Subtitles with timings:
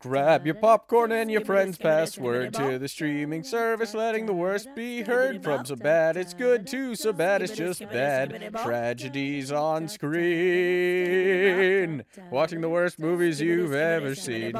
[0.00, 5.02] Grab your popcorn and your friend's password to the streaming service, letting the worst be
[5.02, 8.52] heard from so bad it's good to so bad it's just bad.
[8.64, 10.18] Tragedies on screen.
[12.32, 14.52] Watching the worst movies you've ever seen.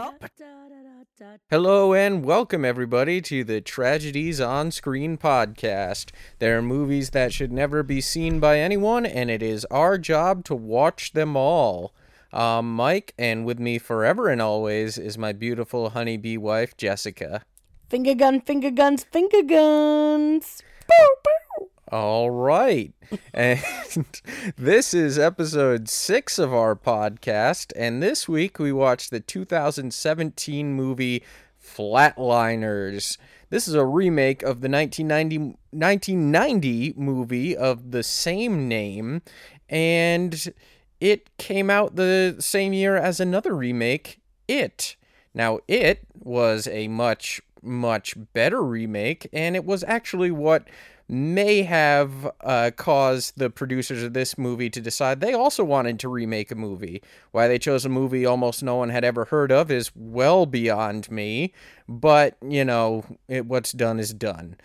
[1.51, 6.13] Hello and welcome everybody to the Tragedies on Screen podcast.
[6.39, 10.45] There are movies that should never be seen by anyone, and it is our job
[10.45, 11.93] to watch them all.
[12.33, 17.43] Um, Mike, and with me forever and always is my beautiful honeybee wife, Jessica.
[17.89, 20.63] Finger gun, finger guns, finger guns.
[20.87, 21.69] Bow, bow.
[21.91, 22.93] All right.
[23.35, 23.63] and
[24.57, 27.73] this is episode six of our podcast.
[27.77, 31.23] And this week we watched the 2017 movie
[31.63, 33.17] Flatliners.
[33.51, 35.39] This is a remake of the 1990,
[35.71, 39.23] 1990 movie of the same name.
[39.71, 40.53] And
[41.01, 44.97] it came out the same year as another remake, It.
[45.35, 50.69] Now, It was a much, much better remake, and it was actually what
[51.09, 56.09] may have uh, caused the producers of this movie to decide they also wanted to
[56.09, 57.03] remake a movie.
[57.31, 61.11] Why they chose a movie almost no one had ever heard of is well beyond
[61.11, 61.55] me,
[61.89, 64.57] but, you know, it, what's done is done.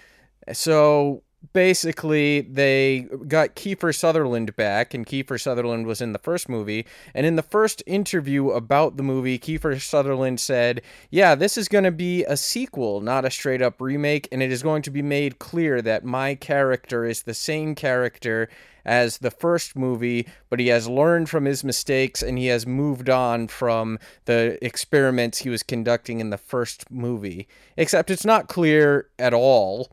[0.52, 6.86] So basically they got Kiefer Sutherland back, and Kiefer Sutherland was in the first movie.
[7.14, 11.84] And in the first interview about the movie, Kiefer Sutherland said, Yeah, this is going
[11.84, 15.02] to be a sequel, not a straight up remake, and it is going to be
[15.02, 18.48] made clear that my character is the same character
[18.86, 23.10] as the first movie, but he has learned from his mistakes and he has moved
[23.10, 27.48] on from the experiments he was conducting in the first movie.
[27.78, 29.90] Except it's not clear at all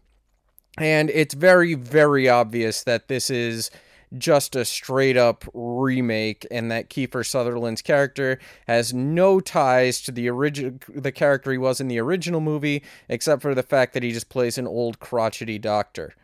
[0.78, 3.70] and it's very, very obvious that this is
[4.18, 10.28] just a straight up remake and that Kiefer Sutherland's character has no ties to the
[10.28, 14.10] original the character he was in the original movie except for the fact that he
[14.10, 16.14] just plays an old crotchety doctor.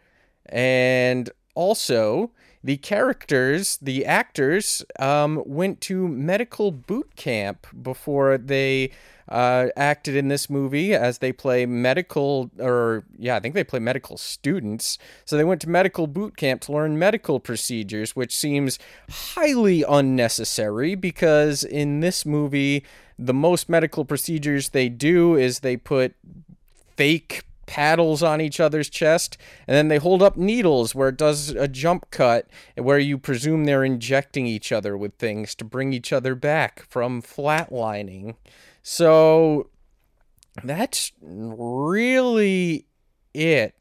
[0.47, 2.31] And also,
[2.67, 8.91] the characters, the actors, um, went to medical boot camp before they
[9.29, 13.79] uh, acted in this movie as they play medical, or yeah, I think they play
[13.79, 14.99] medical students.
[15.25, 20.97] So they went to medical boot camp to learn medical procedures, which seems highly unnecessary
[20.97, 22.85] because in this movie,
[23.17, 26.17] the most medical procedures they do is they put
[26.97, 31.51] fake paddles on each other's chest, and then they hold up needles where it does
[31.51, 36.13] a jump cut, where you presume they're injecting each other with things to bring each
[36.13, 38.37] other back from flatlining.
[38.83, 39.69] So
[40.63, 42.87] that's really
[43.35, 43.75] it.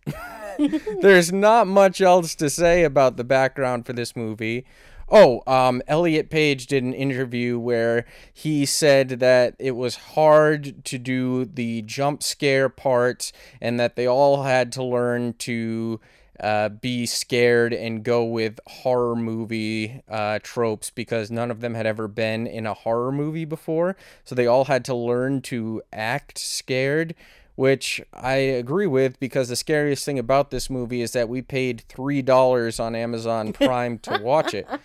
[1.01, 4.65] There's not much else to say about the background for this movie.
[5.09, 10.97] Oh, um, Elliot Page did an interview where he said that it was hard to
[10.97, 15.99] do the jump scare parts and that they all had to learn to
[16.39, 21.85] uh, be scared and go with horror movie uh, tropes because none of them had
[21.85, 23.95] ever been in a horror movie before.
[24.23, 27.13] So they all had to learn to act scared,
[27.53, 31.83] which I agree with because the scariest thing about this movie is that we paid
[31.89, 34.67] $3 on Amazon Prime to watch it.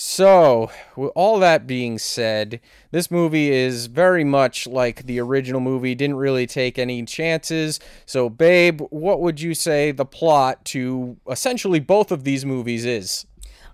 [0.00, 2.60] So, with all that being said,
[2.92, 7.80] this movie is very much like the original movie, didn't really take any chances.
[8.06, 13.26] So, babe, what would you say the plot to essentially both of these movies is?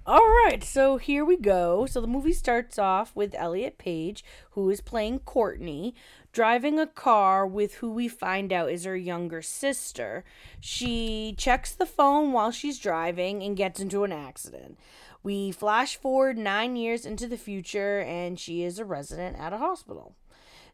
[0.07, 1.85] All right, so here we go.
[1.85, 5.95] So the movie starts off with Elliot Page, who is playing Courtney,
[6.33, 10.25] driving a car with who we find out is her younger sister.
[10.59, 14.79] She checks the phone while she's driving and gets into an accident.
[15.25, 19.59] We flash forward nine years into the future, and she is a resident at a
[19.59, 20.15] hospital.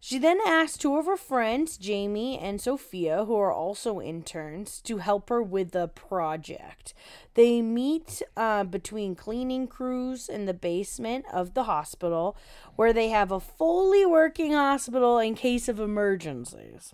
[0.02, 4.96] She then asks two of her friends, Jamie and Sophia, who are also interns, to
[4.96, 6.94] help her with the project.
[7.34, 12.36] They meet uh, between cleaning crews in the basement of the hospital,
[12.74, 16.92] where they have a fully working hospital in case of emergencies.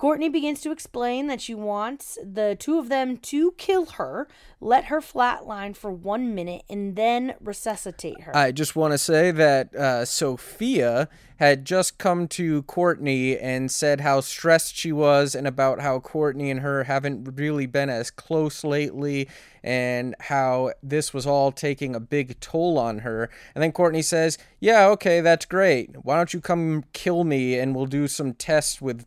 [0.00, 4.26] Courtney begins to explain that she wants the two of them to kill her,
[4.58, 8.34] let her flatline for one minute, and then resuscitate her.
[8.34, 14.00] I just want to say that uh, Sophia had just come to Courtney and said
[14.00, 18.64] how stressed she was and about how Courtney and her haven't really been as close
[18.64, 19.28] lately
[19.62, 23.28] and how this was all taking a big toll on her.
[23.54, 25.90] And then Courtney says, Yeah, okay, that's great.
[26.04, 29.06] Why don't you come kill me and we'll do some tests with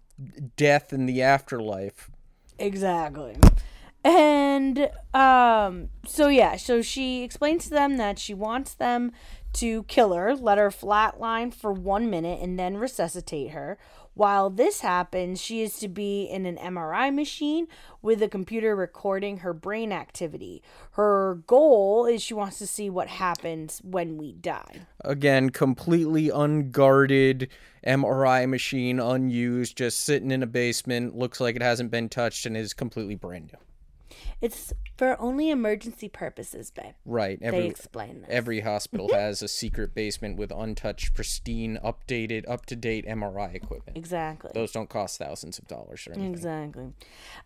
[0.56, 2.10] death in the afterlife.
[2.60, 3.38] Exactly.
[4.04, 9.12] And um so yeah, so she explains to them that she wants them
[9.54, 13.78] to kill her, let her flatline for one minute, and then resuscitate her.
[14.16, 17.68] While this happens, she is to be in an MRI machine
[18.02, 20.62] with a computer recording her brain activity.
[20.92, 24.82] Her goal is she wants to see what happens when we die.
[25.04, 27.50] Again, completely unguarded
[27.88, 32.56] MRI machine, unused, just sitting in a basement, looks like it hasn't been touched and
[32.56, 33.60] is completely brand new.
[34.44, 36.94] It's for only emergency purposes, babe.
[37.06, 37.40] Right.
[37.40, 38.30] They Every explain this.
[38.30, 43.98] every hospital has a secret basement with untouched, pristine, updated, up to date MRI equipment.
[43.98, 44.52] exactly.
[44.54, 46.34] Those don't cost thousands of dollars or anything.
[46.34, 46.94] Exactly.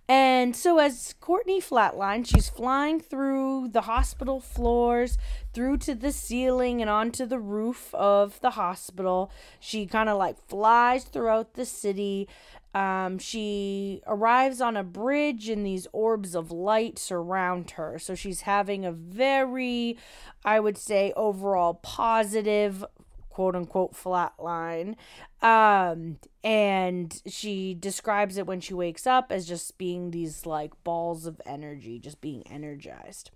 [0.10, 5.18] And so as Courtney flatlines, she's flying through the hospital floors,
[5.58, 9.32] through to the ceiling and onto the roof of the hospital.
[9.60, 12.30] She kind of like flies throughout the city.
[12.76, 17.98] Um, she arrives on a bridge and these orbs of light surround her.
[17.98, 19.98] So she's having a very,
[20.46, 22.86] I would say, overall positive
[23.32, 24.94] quote unquote flatline.
[25.42, 31.26] Um, and she describes it when she wakes up as just being these like balls
[31.26, 33.32] of energy, just being energized.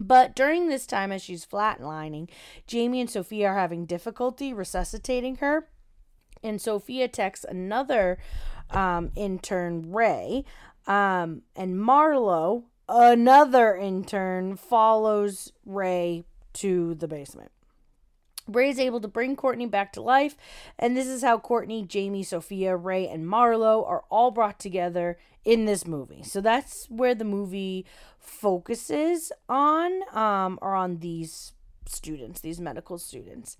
[0.00, 2.28] But during this time, as she's flatlining,
[2.66, 5.68] Jamie and Sophia are having difficulty resuscitating her.
[6.42, 8.18] And Sophia texts another
[8.70, 10.44] um, intern, Ray.
[10.86, 16.24] Um, and Marlo, another intern, follows Ray
[16.54, 17.50] to the basement.
[18.48, 20.36] Ray is able to bring Courtney back to life,
[20.78, 25.66] and this is how Courtney, Jamie, Sophia, Ray, and Marlo are all brought together in
[25.66, 26.22] this movie.
[26.22, 27.86] So that's where the movie
[28.18, 31.52] focuses on, um, or on these
[31.86, 33.56] students, these medical students.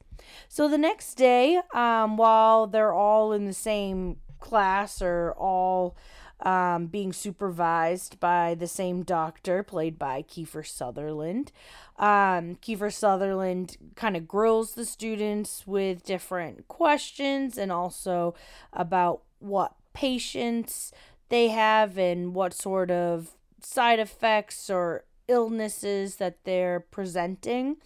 [0.49, 5.97] So the next day, um, while they're all in the same class or all
[6.41, 11.53] um, being supervised by the same doctor, played by Kiefer Sutherland.
[11.99, 18.35] Um, Kiefer Sutherland kind of grills the students with different questions and also
[18.73, 20.93] about what patients
[21.29, 23.31] they have and what sort of
[23.61, 27.77] side effects or illnesses that they're presenting.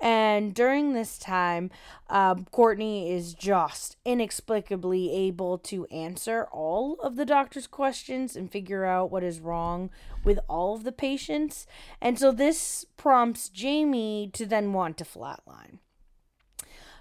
[0.00, 1.70] And during this time,
[2.08, 8.84] um, Courtney is just inexplicably able to answer all of the doctor's questions and figure
[8.84, 9.90] out what is wrong
[10.24, 11.66] with all of the patients.
[12.00, 15.78] And so this prompts Jamie to then want to flatline.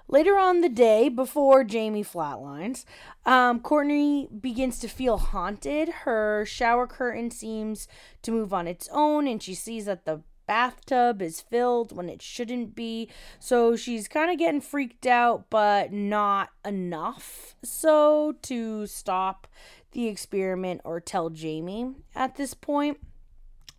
[0.09, 2.85] Later on the day, before Jamie flatlines,
[3.25, 5.89] um, Courtney begins to feel haunted.
[5.89, 7.89] Her shower curtain seems
[8.21, 12.21] to move on its own, and she sees that the bathtub is filled when it
[12.21, 13.09] shouldn't be.
[13.37, 19.45] So she's kind of getting freaked out, but not enough so to stop
[19.91, 22.97] the experiment or tell Jamie at this point.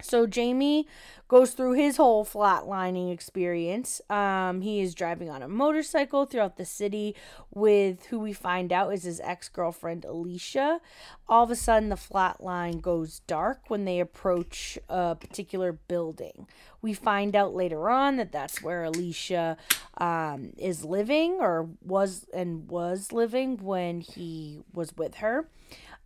[0.01, 0.87] So Jamie
[1.27, 4.01] goes through his whole flatlining experience.
[4.09, 7.17] Um, he is driving on a motorcycle throughout the city
[7.53, 10.81] with who we find out is his ex girlfriend Alicia.
[11.29, 16.47] All of a sudden, the flatline goes dark when they approach a particular building.
[16.81, 19.57] We find out later on that that's where Alicia
[19.99, 25.49] um, is living or was and was living when he was with her.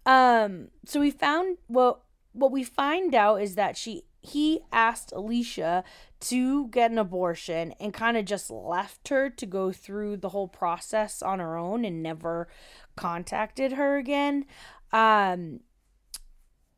[0.07, 5.83] Um, so we found well what we find out is that she he asked Alicia
[6.21, 10.47] to get an abortion and kind of just left her to go through the whole
[10.47, 12.49] process on her own and never
[12.97, 14.47] contacted her again.
[14.93, 15.61] Um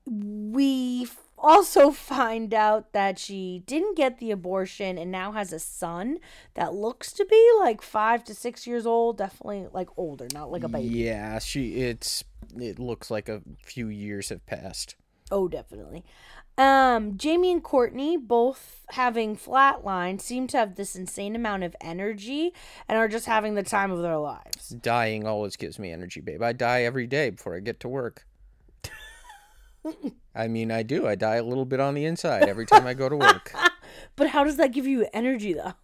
[0.07, 1.07] we
[1.37, 6.19] also find out that she didn't get the abortion and now has a son
[6.55, 10.63] that looks to be like 5 to 6 years old, definitely like older, not like
[10.63, 10.89] a baby.
[10.89, 12.25] Yeah, she it's
[12.57, 14.97] it looks like a few years have passed.
[15.31, 16.05] Oh, definitely.
[16.57, 22.53] Um, Jamie and Courtney, both having flatline, seem to have this insane amount of energy
[22.89, 24.69] and are just having the time of their lives.
[24.69, 26.43] Dying always gives me energy, babe.
[26.43, 28.27] I die every day before I get to work.
[30.35, 31.07] I mean, I do.
[31.09, 33.53] I die a little bit on the inside every time I go to work.
[34.17, 35.75] But how does that give you energy, though?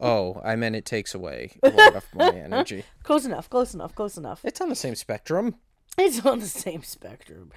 [0.00, 2.84] Oh, I meant it takes away a lot of my energy.
[3.02, 4.44] Close enough, close enough, close enough.
[4.44, 5.56] It's on the same spectrum.
[5.98, 7.52] It's on the same spectrum.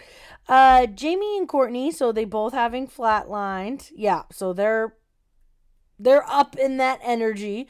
[0.50, 3.92] Uh, Jamie and Courtney, so they both having flatlined.
[3.96, 4.96] Yeah, so they're
[6.00, 7.68] they're up in that energy.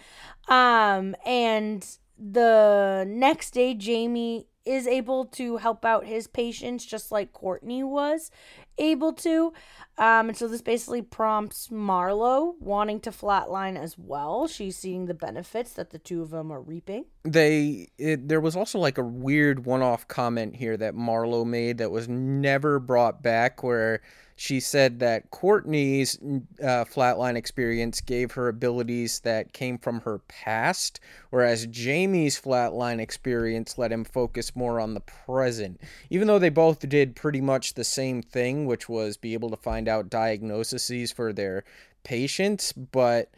[0.47, 1.85] Um, and
[2.17, 8.31] the next day, Jamie is able to help out his patients just like Courtney was
[8.77, 9.53] able to.
[9.97, 14.47] Um, and so this basically prompts Marlo wanting to flatline as well.
[14.47, 17.05] She's seeing the benefits that the two of them are reaping.
[17.23, 21.91] They it, there was also like a weird one-off comment here that Marlo made that
[21.91, 24.01] was never brought back where
[24.35, 26.17] she said that Courtney's
[26.61, 30.99] uh, flatline experience gave her abilities that came from her past,
[31.29, 35.79] whereas Jamie's flatline experience let him focus more on the present.
[36.09, 39.57] Even though they both did pretty much the same thing, which was be able to
[39.57, 41.63] find out diagnoses for their
[42.03, 43.29] patients, but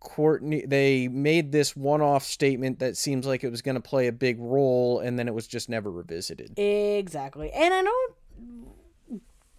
[0.00, 4.12] Courtney they made this one-off statement that seems like it was going to play a
[4.12, 6.58] big role and then it was just never revisited.
[6.58, 7.52] Exactly.
[7.52, 8.14] And I don't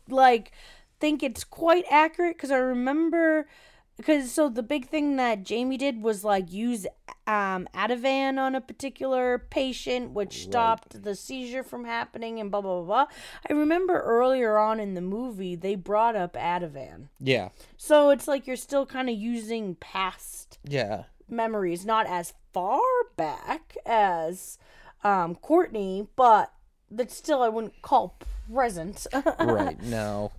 [0.09, 0.51] like
[1.01, 3.47] think it's quite accurate because I remember
[3.97, 6.85] because so the big thing that Jamie did was like use
[7.27, 11.03] um Ativan on a particular patient which stopped right.
[11.03, 13.07] the seizure from happening and blah blah blah.
[13.49, 17.07] I remember earlier on in the movie they brought up Ativan.
[17.19, 17.49] Yeah.
[17.77, 22.81] So it's like you're still kind of using past yeah memories not as far
[23.17, 24.57] back as
[25.03, 26.53] um Courtney but
[26.91, 28.17] that still I wouldn't call
[28.51, 29.07] present.
[29.39, 29.81] right.
[29.83, 30.31] No.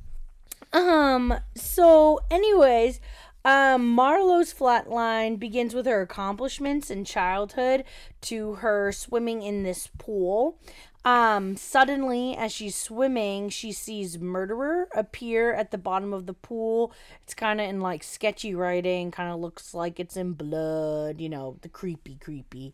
[0.72, 3.00] Um, so anyways,
[3.44, 7.84] um, Marlo's flatline begins with her accomplishments in childhood
[8.22, 10.58] to her swimming in this pool.
[11.04, 16.92] Um, suddenly, as she's swimming, she sees murderer appear at the bottom of the pool.
[17.24, 21.28] It's kind of in like sketchy writing, kind of looks like it's in blood, you
[21.28, 22.72] know, the creepy, creepy.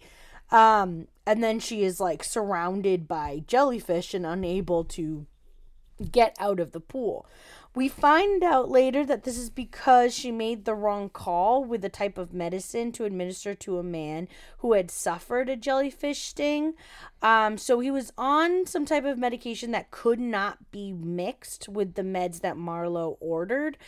[0.51, 5.27] Um, and then she is like surrounded by jellyfish and unable to
[6.13, 7.27] get out of the pool.
[7.79, 11.89] We find out later that this is because she made the wrong call with the
[11.89, 14.27] type of medicine to administer to a man
[14.59, 16.75] who had suffered a jellyfish sting.
[17.23, 21.95] Um, so he was on some type of medication that could not be mixed with
[21.95, 23.79] the meds that Marlo ordered.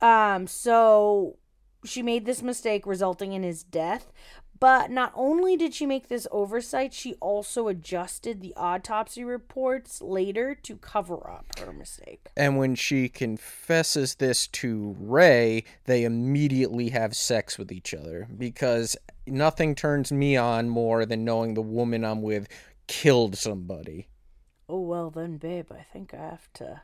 [0.00, 1.36] Um, so
[1.84, 4.12] she made this mistake, resulting in his death.
[4.58, 10.54] But not only did she make this oversight, she also adjusted the autopsy reports later
[10.62, 12.30] to cover up her mistake.
[12.36, 18.96] And when she confesses this to Ray, they immediately have sex with each other because
[19.26, 22.48] nothing turns me on more than knowing the woman I'm with
[22.86, 24.08] killed somebody.
[24.68, 26.82] Oh, well, then, babe, I think I have to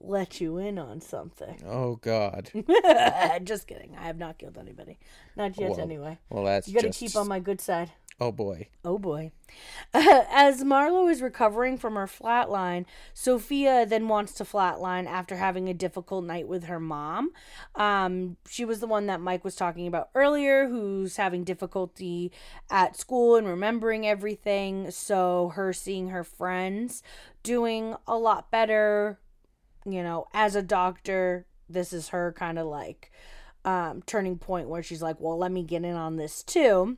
[0.00, 1.62] let you in on something.
[1.68, 2.50] Oh God.
[3.44, 3.94] just kidding.
[3.98, 4.98] I have not killed anybody.
[5.36, 6.18] Not yet well, anyway.
[6.30, 6.98] Well, that's You got to just...
[6.98, 7.92] keep on my good side.
[8.20, 8.68] Oh boy.
[8.84, 9.30] Oh boy.
[9.94, 15.74] As Marlo is recovering from her flatline, Sophia then wants to flatline after having a
[15.74, 17.30] difficult night with her mom.
[17.76, 22.32] Um, she was the one that Mike was talking about earlier, who's having difficulty
[22.70, 24.90] at school and remembering everything.
[24.90, 27.04] So, her seeing her friends
[27.44, 29.20] doing a lot better,
[29.84, 33.10] you know, as a doctor, this is her kind of like
[33.64, 36.96] um, turning point where she's like, well, let me get in on this too.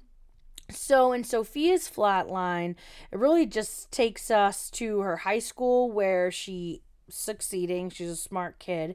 [0.70, 2.76] So in Sophia's flatline,
[3.10, 7.90] it really just takes us to her high school where she succeeding.
[7.90, 8.94] She's a smart kid.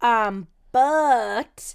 [0.00, 1.74] Um, but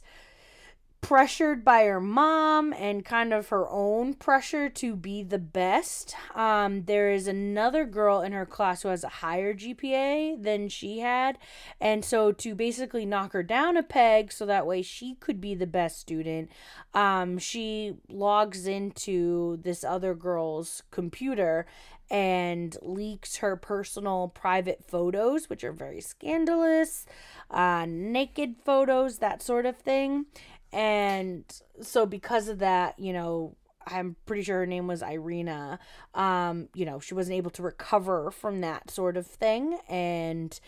[1.01, 6.15] pressured by her mom and kind of her own pressure to be the best.
[6.35, 10.99] Um, there is another girl in her class who has a higher GPA than she
[10.99, 11.37] had.
[11.79, 15.55] And so, to basically knock her down a peg so that way she could be
[15.55, 16.51] the best student,
[16.93, 21.65] um, she logs into this other girl's computer
[22.11, 27.05] and leaks her personal private photos, which are very scandalous,
[27.51, 30.25] uh, naked photos, that sort of thing.
[30.71, 31.43] And
[31.81, 33.55] so because of that, you know,
[33.88, 35.79] I'm pretty sure her name was Irina.
[36.13, 39.79] Um, you know, she wasn't able to recover from that sort of thing.
[39.88, 40.59] And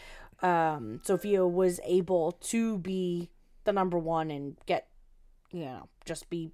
[0.42, 3.30] um, Sophia was able to be
[3.64, 4.88] the number one and get,
[5.52, 6.52] you know, just be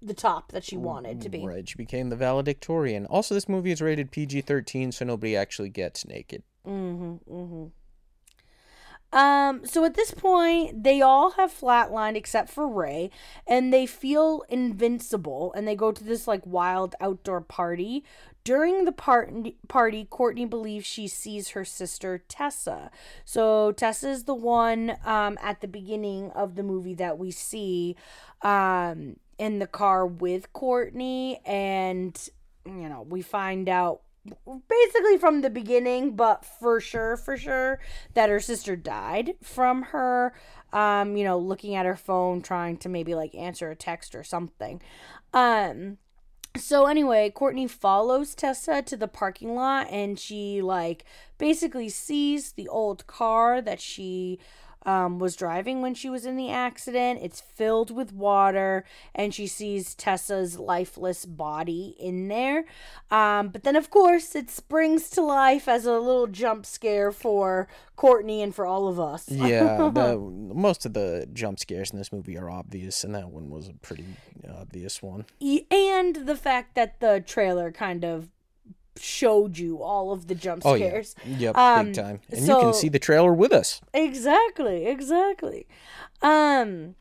[0.00, 1.46] the top that she wanted to be.
[1.46, 1.68] Right.
[1.68, 3.06] She became the valedictorian.
[3.06, 6.42] Also, this movie is rated PG 13, so nobody actually gets naked.
[6.66, 7.32] Mm-hmm.
[7.32, 7.64] Mm hmm.
[9.12, 13.10] Um, so at this point, they all have flatlined except for Ray,
[13.46, 18.04] and they feel invincible, and they go to this like wild outdoor party.
[18.44, 19.32] During the part-
[19.68, 22.90] party, Courtney believes she sees her sister Tessa.
[23.24, 27.94] So Tessa is the one um, at the beginning of the movie that we see
[28.40, 32.18] um, in the car with Courtney, and
[32.64, 34.00] you know we find out
[34.68, 37.80] basically from the beginning, but for sure, for sure,
[38.14, 40.34] that her sister died from her,
[40.72, 44.22] um, you know, looking at her phone, trying to maybe like answer a text or
[44.22, 44.80] something.
[45.32, 45.98] Um,
[46.56, 51.04] so anyway, Courtney follows Tessa to the parking lot and she like
[51.38, 54.38] basically sees the old car that she
[54.84, 57.20] um, was driving when she was in the accident.
[57.22, 58.84] It's filled with water,
[59.14, 62.64] and she sees Tessa's lifeless body in there.
[63.10, 67.68] Um, but then, of course, it springs to life as a little jump scare for
[67.96, 69.30] Courtney and for all of us.
[69.30, 70.18] yeah, the,
[70.54, 73.74] most of the jump scares in this movie are obvious, and that one was a
[73.74, 74.06] pretty
[74.58, 75.26] obvious one.
[75.70, 78.28] And the fact that the trailer kind of
[78.98, 81.14] showed you all of the jump scares.
[81.18, 82.20] Oh yeah, yep, Um, big time.
[82.30, 83.80] And you can see the trailer with us.
[83.94, 85.66] Exactly, exactly.
[86.20, 86.96] Um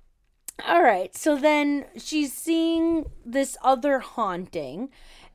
[0.68, 1.16] all right.
[1.16, 4.90] So then she's seeing this other haunting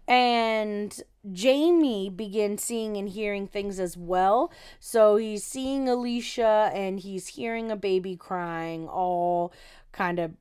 [0.06, 4.52] and Jamie begins seeing and hearing things as well.
[4.78, 9.52] So he's seeing Alicia and he's hearing a baby crying all
[9.90, 10.34] kind of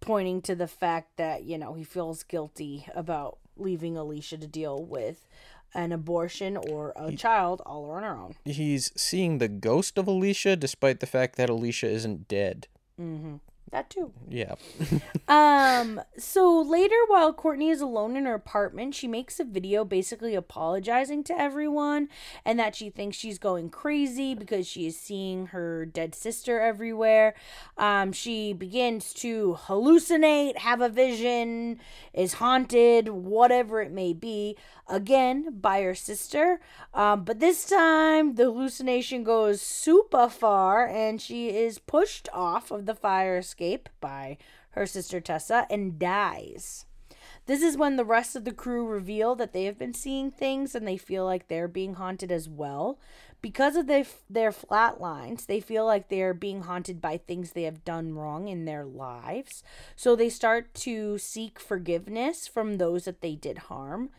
[0.00, 4.82] pointing to the fact that, you know, he feels guilty about leaving Alicia to deal
[4.82, 5.26] with
[5.74, 8.34] an abortion or a child all on her own.
[8.44, 12.68] He's seeing the ghost of Alicia, despite the fact that Alicia isn't dead.
[12.98, 13.40] Mhm.
[13.76, 14.12] That too.
[14.26, 14.54] Yeah.
[15.28, 20.36] Um, so later while Courtney is alone in her apartment, she makes a video basically
[20.36, 22.08] apologizing to everyone
[22.44, 27.34] and that she thinks she's going crazy because she is seeing her dead sister everywhere.
[27.76, 31.80] Um, she begins to hallucinate, have a vision,
[32.14, 34.56] is haunted, whatever it may be,
[34.86, 36.60] again by her sister.
[36.94, 42.86] Um, but this time the hallucination goes super far and she is pushed off of
[42.86, 43.65] the fire escape
[44.00, 44.38] by
[44.70, 46.86] her sister Tessa and dies.
[47.46, 50.74] This is when the rest of the crew reveal that they have been seeing things
[50.74, 52.98] and they feel like they're being haunted as well.
[53.40, 57.62] Because of their, their flat lines, they feel like they're being haunted by things they
[57.62, 59.62] have done wrong in their lives.
[59.94, 64.10] So they start to seek forgiveness from those that they did harm.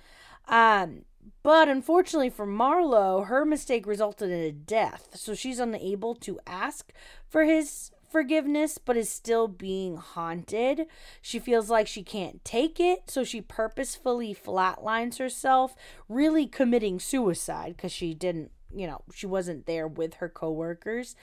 [0.47, 1.03] Um,
[1.43, 5.09] but unfortunately for Marlo, her mistake resulted in a death.
[5.15, 6.93] So she's unable to ask
[7.27, 10.87] for his forgiveness, but is still being haunted.
[11.21, 15.75] She feels like she can't take it, so she purposefully flatlines herself,
[16.07, 21.15] really committing suicide because she didn't, you know, she wasn't there with her coworkers.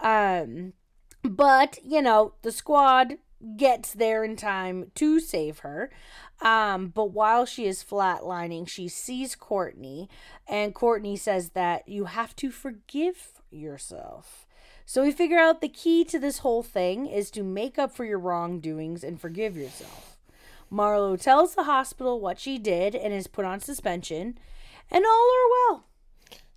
[0.00, 0.72] Um,
[1.22, 3.18] but, you know, the squad
[3.56, 5.90] gets there in time to save her.
[6.40, 10.08] Um, but while she is flatlining, she sees Courtney,
[10.46, 14.46] and Courtney says that you have to forgive yourself.
[14.90, 18.06] So we figure out the key to this whole thing is to make up for
[18.06, 20.16] your wrongdoings and forgive yourself.
[20.72, 24.38] Marlo tells the hospital what she did and is put on suspension,
[24.90, 25.84] and all are well.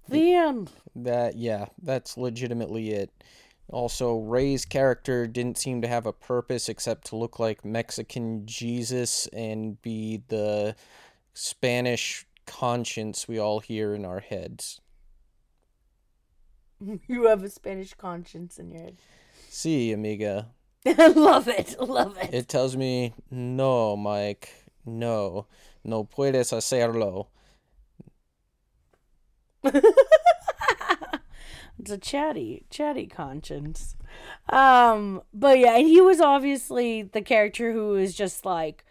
[0.08, 0.72] The end.
[0.96, 3.12] That yeah, that's legitimately it.
[3.67, 9.28] Also, Ray's character didn't seem to have a purpose except to look like Mexican Jesus
[9.34, 10.78] and be the
[11.34, 14.80] Spanish conscience we all hear in our heads.
[17.08, 18.98] You have a Spanish conscience in your head.
[19.50, 20.48] See, amiga.
[20.98, 21.76] love it.
[21.80, 22.34] Love it.
[22.34, 24.50] It tells me, no, Mike,
[24.86, 25.46] no,
[25.84, 27.28] no puedes hacerlo.
[31.82, 33.96] It's a chatty, chatty conscience.
[34.50, 38.86] Um, but yeah, and he was obviously the character who was just like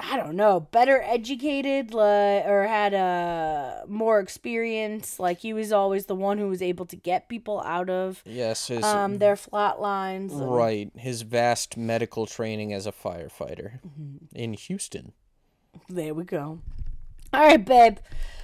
[0.00, 5.18] I don't know, better educated, like, or had a more experience.
[5.20, 8.68] Like he was always the one who was able to get people out of Yes,
[8.68, 10.32] his um their flat lines.
[10.32, 13.80] and- right, his vast medical training as a firefighter
[14.34, 15.12] in Houston.
[15.88, 16.60] There we go.
[17.34, 17.98] All right, babe.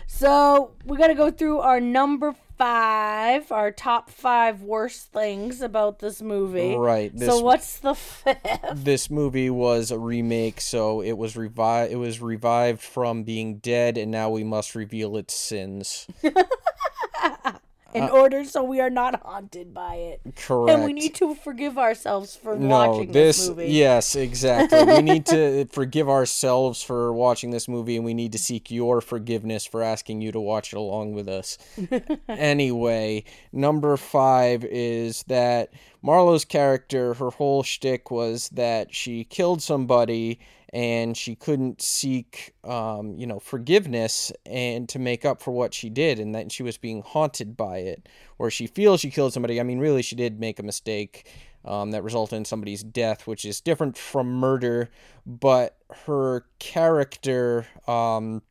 [0.07, 6.01] So we got to go through our number five, our top five worst things about
[6.01, 6.75] this movie.
[6.77, 7.16] Right.
[7.16, 8.73] This, so what's the fifth?
[8.75, 11.92] this movie was a remake, so it was revived.
[11.92, 16.07] It was revived from being dead, and now we must reveal its sins.
[17.94, 20.20] In Uh, order so we are not haunted by it.
[20.37, 20.74] Correct.
[20.77, 23.68] And we need to forgive ourselves for no, watching this, this, movie.
[23.72, 24.85] yes, exactly.
[24.85, 29.01] we need to forgive ourselves for watching this movie, and we need to seek your
[29.01, 31.57] forgiveness for asking you to watch it along with us.
[32.29, 35.72] anyway, number five is that
[36.03, 40.38] Marlo's character, her whole shtick was that she killed somebody
[40.72, 45.88] and she couldn't seek, um, you know, forgiveness and to make up for what she
[45.88, 49.61] did, and that she was being haunted by it, or she feels she killed somebody.
[49.61, 51.31] I mean, really, she did make a mistake
[51.64, 54.90] um, that resulted in somebody's death, which is different from murder,
[55.26, 55.76] but
[56.07, 58.42] her character, um,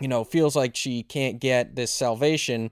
[0.00, 2.70] you know, feels like she can't get this salvation.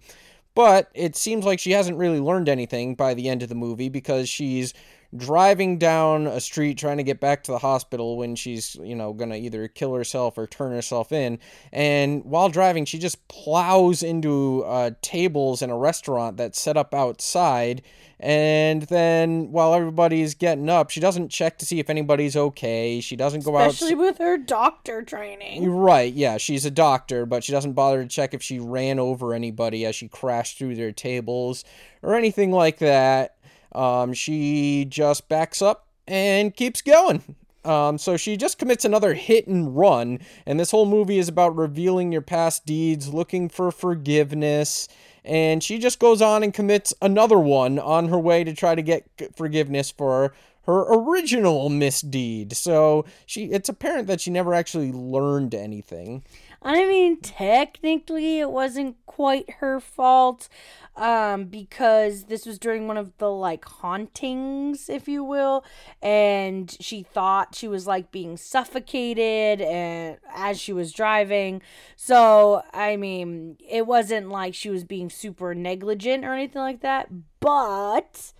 [0.54, 3.90] But it seems like she hasn't really learned anything by the end of the movie
[3.90, 4.72] because she's
[5.14, 9.12] driving down a street trying to get back to the hospital when she's, you know,
[9.12, 11.38] going to either kill herself or turn herself in.
[11.72, 16.94] And while driving, she just plows into uh, tables in a restaurant that's set up
[16.94, 17.82] outside.
[18.18, 23.00] And then while everybody's getting up, she doesn't check to see if anybody's okay.
[23.00, 23.70] She doesn't go out.
[23.70, 25.68] Especially with her doctor training.
[25.70, 29.34] Right, yeah, she's a doctor, but she doesn't bother to check if she ran over
[29.34, 31.62] anybody as she crashed through their tables
[32.02, 33.35] or anything like that.
[33.72, 37.36] Um, she just backs up and keeps going.
[37.64, 41.56] Um, so she just commits another hit and run, and this whole movie is about
[41.56, 44.86] revealing your past deeds, looking for forgiveness,
[45.24, 48.82] and she just goes on and commits another one on her way to try to
[48.82, 50.32] get forgiveness for
[50.66, 52.52] her original misdeed.
[52.56, 56.22] So she it's apparent that she never actually learned anything.
[56.66, 60.48] I mean, technically, it wasn't quite her fault
[60.96, 65.64] um, because this was during one of the like hauntings, if you will,
[66.02, 71.62] and she thought she was like being suffocated and as she was driving.
[71.94, 77.08] So, I mean, it wasn't like she was being super negligent or anything like that,
[77.38, 78.32] but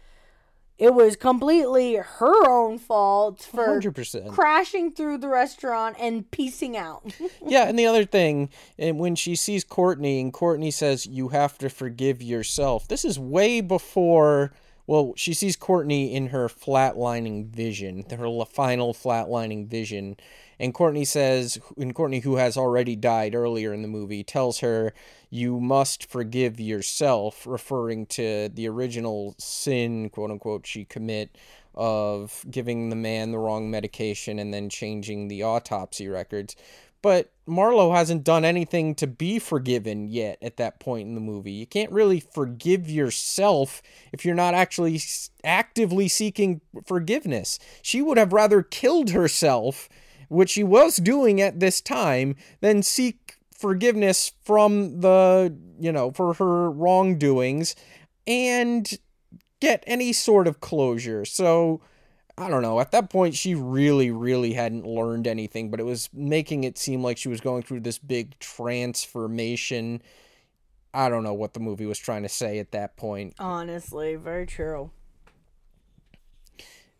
[0.79, 4.33] it was completely her own fault for 100%.
[4.33, 7.03] crashing through the restaurant and piecing out.
[7.47, 11.57] yeah, and the other thing, and when she sees Courtney and Courtney says, You have
[11.59, 14.53] to forgive yourself, this is way before.
[14.89, 20.17] Well, she sees Courtney in her flatlining vision, her final flatlining vision.
[20.59, 24.95] And Courtney says, and Courtney, who has already died earlier in the movie, tells her,
[25.29, 31.37] You must forgive yourself, referring to the original sin, quote unquote, she commit
[31.75, 36.57] of giving the man the wrong medication and then changing the autopsy records.
[37.03, 41.53] But Marlo hasn't done anything to be forgiven yet at that point in the movie.
[41.53, 45.01] You can't really forgive yourself if you're not actually
[45.45, 47.59] actively seeking forgiveness.
[47.83, 49.89] She would have rather killed herself,
[50.29, 56.35] which she was doing at this time, then seek forgiveness from the, you know, for
[56.35, 57.75] her wrongdoings
[58.27, 58.99] and
[59.61, 61.25] get any sort of closure.
[61.25, 61.81] So
[62.39, 62.81] I don't know.
[62.81, 67.03] At that point, she really, really hadn't learned anything, but it was making it seem
[67.03, 70.03] like she was going through this big transformation.
[70.93, 73.35] I don't know what the movie was trying to say at that point.
[73.39, 74.91] Honestly, very true.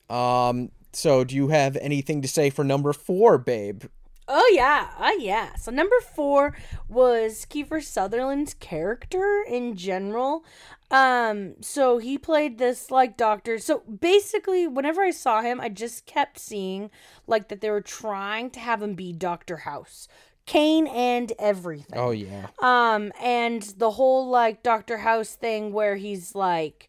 [0.09, 0.71] Um.
[0.97, 3.85] So, do you have anything to say for number four, babe?
[4.29, 5.55] Oh yeah, oh yeah.
[5.55, 6.57] So number four
[6.89, 10.45] was Kiefer Sutherland's character in general.
[10.91, 13.59] Um, so he played this like doctor.
[13.59, 16.91] So basically, whenever I saw him, I just kept seeing
[17.27, 20.09] like that they were trying to have him be Doctor House.
[20.47, 21.99] Cane and everything.
[21.99, 22.47] Oh yeah.
[22.61, 26.89] Um, and the whole like Doctor House thing where he's like,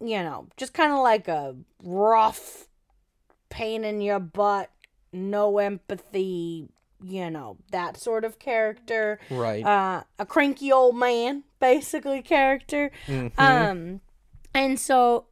[0.00, 2.68] you know, just kind of like a rough
[3.52, 4.70] pain in your butt,
[5.12, 6.70] no empathy,
[7.04, 9.20] you know, that sort of character.
[9.30, 9.62] Right.
[9.64, 12.90] Uh, a cranky old man, basically character.
[13.06, 13.38] Mhm.
[13.38, 14.00] Um,
[14.54, 15.26] and so,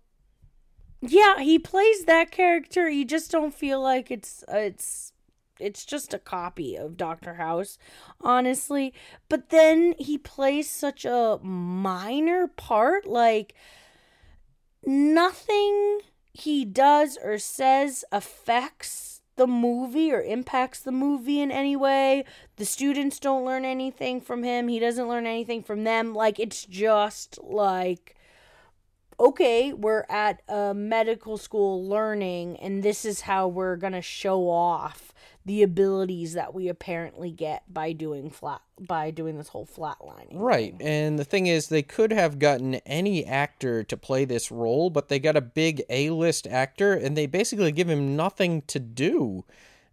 [1.00, 2.90] yeah, he plays that character.
[2.90, 5.12] You just don't feel like it's it's
[5.59, 7.78] it's just a copy of Doctor House,
[8.20, 8.92] honestly.
[9.30, 13.54] But then he plays such a minor part, like
[14.85, 16.00] nothing
[16.32, 22.24] he does or says affects the movie or impacts the movie in any way.
[22.56, 24.68] The students don't learn anything from him.
[24.68, 26.14] He doesn't learn anything from them.
[26.14, 28.16] Like it's just like
[29.18, 34.48] okay, we're at a medical school learning and this is how we're going to show
[34.48, 35.09] off
[35.44, 40.33] the abilities that we apparently get by doing flat by doing this whole flatlining.
[40.33, 40.74] Right.
[40.81, 45.09] And the thing is, they could have gotten any actor to play this role, but
[45.09, 49.44] they got a big A list actor and they basically give him nothing to do.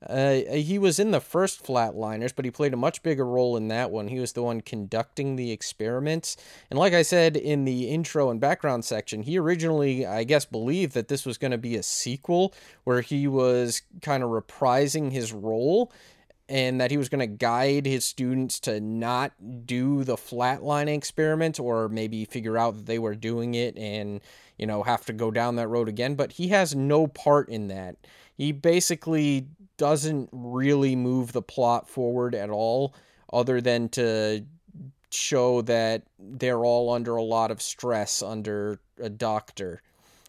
[0.06, 3.68] Uh, he was in the first Flatliners, but he played a much bigger role in
[3.70, 4.08] that one.
[4.08, 6.38] He was the one conducting the experiments.
[6.70, 10.94] And like I said in the intro and background section, he originally, I guess, believed
[10.94, 15.34] that this was going to be a sequel where he was kind of reprising his
[15.34, 15.92] role
[16.50, 19.34] and that he was going to guide his students to not
[19.66, 24.22] do the flatlining experiment or maybe figure out that they were doing it and,
[24.58, 26.16] you know, have to go down that road again.
[26.16, 27.98] But he has no part in that.
[28.34, 32.94] He basically doesn't really move the plot forward at all,
[33.32, 34.46] other than to
[35.12, 39.82] show that they're all under a lot of stress under a doctor.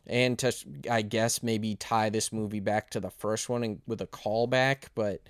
[0.07, 0.53] And to,
[0.91, 4.85] I guess, maybe tie this movie back to the first one and, with a callback,
[4.95, 5.21] but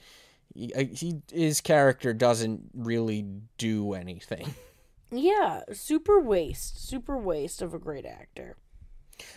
[0.54, 3.26] he, he his character doesn't really
[3.56, 4.54] do anything.
[5.10, 8.56] Yeah, super waste, super waste of a great actor.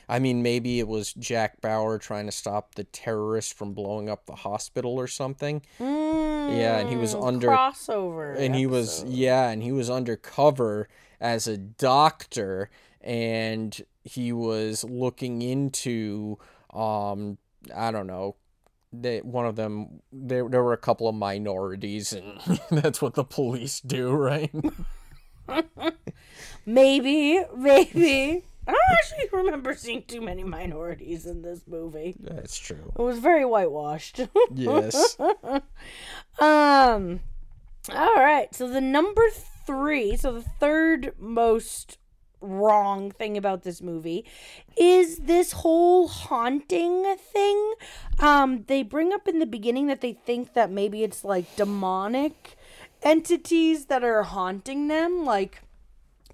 [0.09, 4.25] I mean, maybe it was Jack Bauer trying to stop the terrorists from blowing up
[4.25, 5.61] the hospital or something.
[5.79, 10.87] yeah, and he was Mm, under crossover, and he was yeah, and he was undercover
[11.19, 12.69] as a doctor
[13.01, 16.37] and he was looking into
[16.73, 17.37] um
[17.75, 18.35] I don't know
[18.93, 22.39] they one of them there there were a couple of minorities and
[22.71, 24.51] that's what the police do, right?
[26.65, 28.43] maybe, maybe.
[28.67, 32.15] I don't actually remember seeing too many minorities in this movie.
[32.19, 32.91] that's true.
[32.97, 34.21] It was very whitewashed.
[34.53, 35.17] Yes.
[36.39, 37.19] Um.
[37.91, 38.53] All right.
[38.53, 39.23] So the number
[39.65, 41.97] three, so the third most
[42.41, 44.25] wrong thing about this movie
[44.75, 47.73] is this whole haunting thing.
[48.19, 52.57] Um, they bring up in the beginning that they think that maybe it's like demonic
[53.03, 55.61] entities that are haunting them, like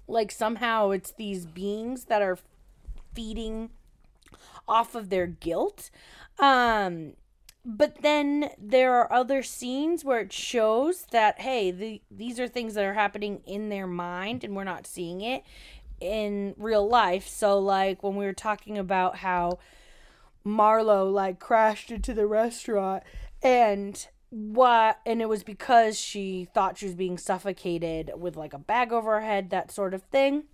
[0.08, 2.38] like somehow it's these beings that are
[3.14, 3.70] feeding
[4.66, 5.90] off of their guilt.
[6.38, 7.14] Um
[7.64, 12.74] but then there are other scenes where it shows that hey, the, these are things
[12.74, 15.42] that are happening in their mind and we're not seeing it
[16.00, 17.28] in real life.
[17.28, 19.58] So like when we were talking about how
[20.46, 23.02] Marlo like crashed into the restaurant
[23.42, 28.58] and what and it was because she thought she was being suffocated with like a
[28.58, 30.44] bag over her head that sort of thing.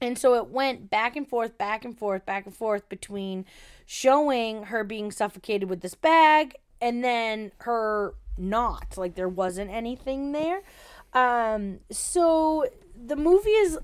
[0.00, 3.46] And so it went back and forth back and forth back and forth between
[3.86, 10.32] showing her being suffocated with this bag and then her not like there wasn't anything
[10.32, 10.60] there.
[11.14, 13.78] Um so the movie is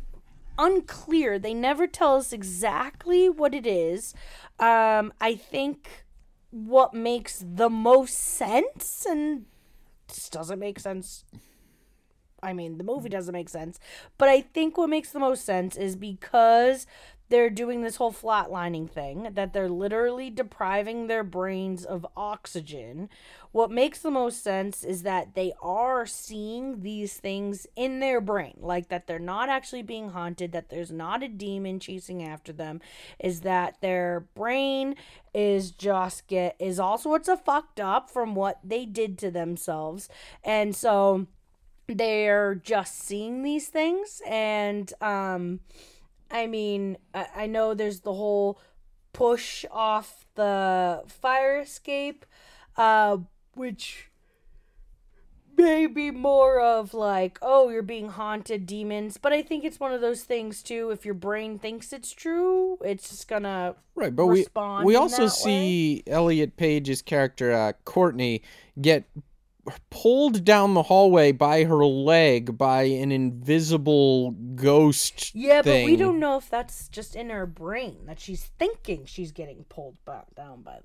[0.59, 1.39] unclear.
[1.39, 4.13] They never tell us exactly what it is.
[4.59, 6.05] Um i think
[6.53, 9.47] what makes the most sense and
[10.07, 11.25] this doesn't make sense.
[12.43, 13.81] I mean, the movie doesn't make sense,
[14.19, 16.87] but I think what makes the most sense is because
[17.33, 23.09] they're doing this whole flatlining thing, that they're literally depriving their brains of oxygen.
[23.53, 28.59] What makes the most sense is that they are seeing these things in their brain,
[28.61, 32.83] like that they're not actually being haunted, that there's not a demon chasing after them,
[33.19, 34.95] is that their brain
[35.33, 40.11] is just get is also what's a fucked up from what they did to themselves.
[40.45, 41.27] And so
[41.89, 45.61] they're just seeing these things and um
[46.33, 48.59] i mean I, I know there's the whole
[49.13, 52.25] push off the fire escape
[52.77, 53.19] uh
[53.55, 54.11] which
[55.57, 59.17] may be more of like oh you're being haunted demons.
[59.17, 60.91] But i think it's one of those things too.
[60.91, 65.27] If your brain thinks it's true it's just gonna Right, but we respond we also
[65.27, 68.43] see Elliot Page's character uh, Courtney
[68.81, 69.05] get
[69.91, 75.87] pulled down the hallway by her leg by an invisible ghost yeah thing.
[75.87, 79.65] but we don't know if that's just in her brain that she's thinking she's getting
[79.69, 79.97] pulled
[80.37, 80.79] down by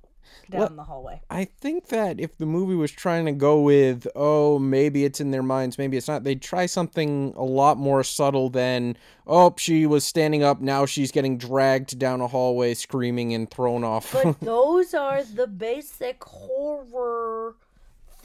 [0.50, 4.06] down Well, the hallway I think that if the movie was trying to go with,
[4.16, 8.04] oh, maybe it's in their minds, maybe it's not, they'd try something a lot more
[8.04, 13.34] subtle than, oh, she was standing up, now she's getting dragged down a hallway screaming
[13.34, 14.12] and thrown off.
[14.12, 17.56] But those are the basic horror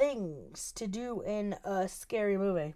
[0.03, 2.75] things to do in a scary movie.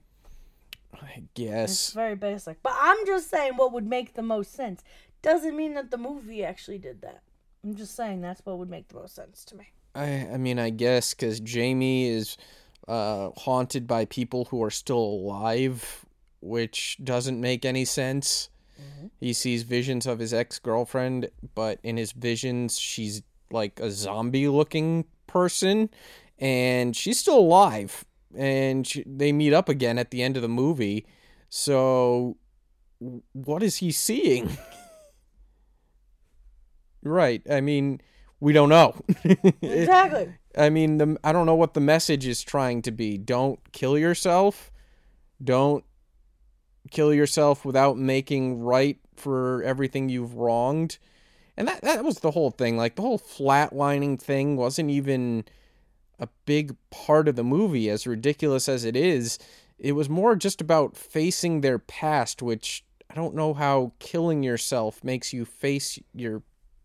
[0.94, 1.70] I guess.
[1.70, 2.62] It's very basic.
[2.62, 4.82] But I'm just saying what would make the most sense.
[5.22, 7.22] Doesn't mean that the movie actually did that.
[7.64, 9.72] I'm just saying that's what would make the most sense to me.
[9.94, 12.36] I, I mean, I guess because Jamie is
[12.86, 16.06] uh, haunted by people who are still alive,
[16.40, 18.50] which doesn't make any sense.
[19.18, 24.48] He sees visions of his ex girlfriend, but in his visions, she's like a zombie
[24.48, 25.88] looking person,
[26.38, 28.04] and she's still alive.
[28.36, 31.06] And she, they meet up again at the end of the movie.
[31.48, 32.36] So,
[33.32, 34.56] what is he seeing?
[37.02, 37.42] right.
[37.50, 38.00] I mean,
[38.40, 38.94] we don't know.
[39.62, 40.34] Exactly.
[40.58, 43.18] I mean, the I don't know what the message is trying to be.
[43.18, 44.72] Don't kill yourself.
[45.42, 45.84] Don't
[46.90, 50.98] kill yourself without making right for everything you've wronged.
[51.58, 52.76] And that that was the whole thing.
[52.78, 55.44] Like the whole flatlining thing wasn't even
[56.18, 59.38] a big part of the movie as ridiculous as it is.
[59.78, 65.04] It was more just about facing their past, which I don't know how killing yourself
[65.04, 66.42] makes you face your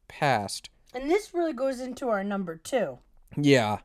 [0.07, 0.69] past.
[0.93, 2.99] And this really goes into our number two.
[3.37, 3.79] Yeah.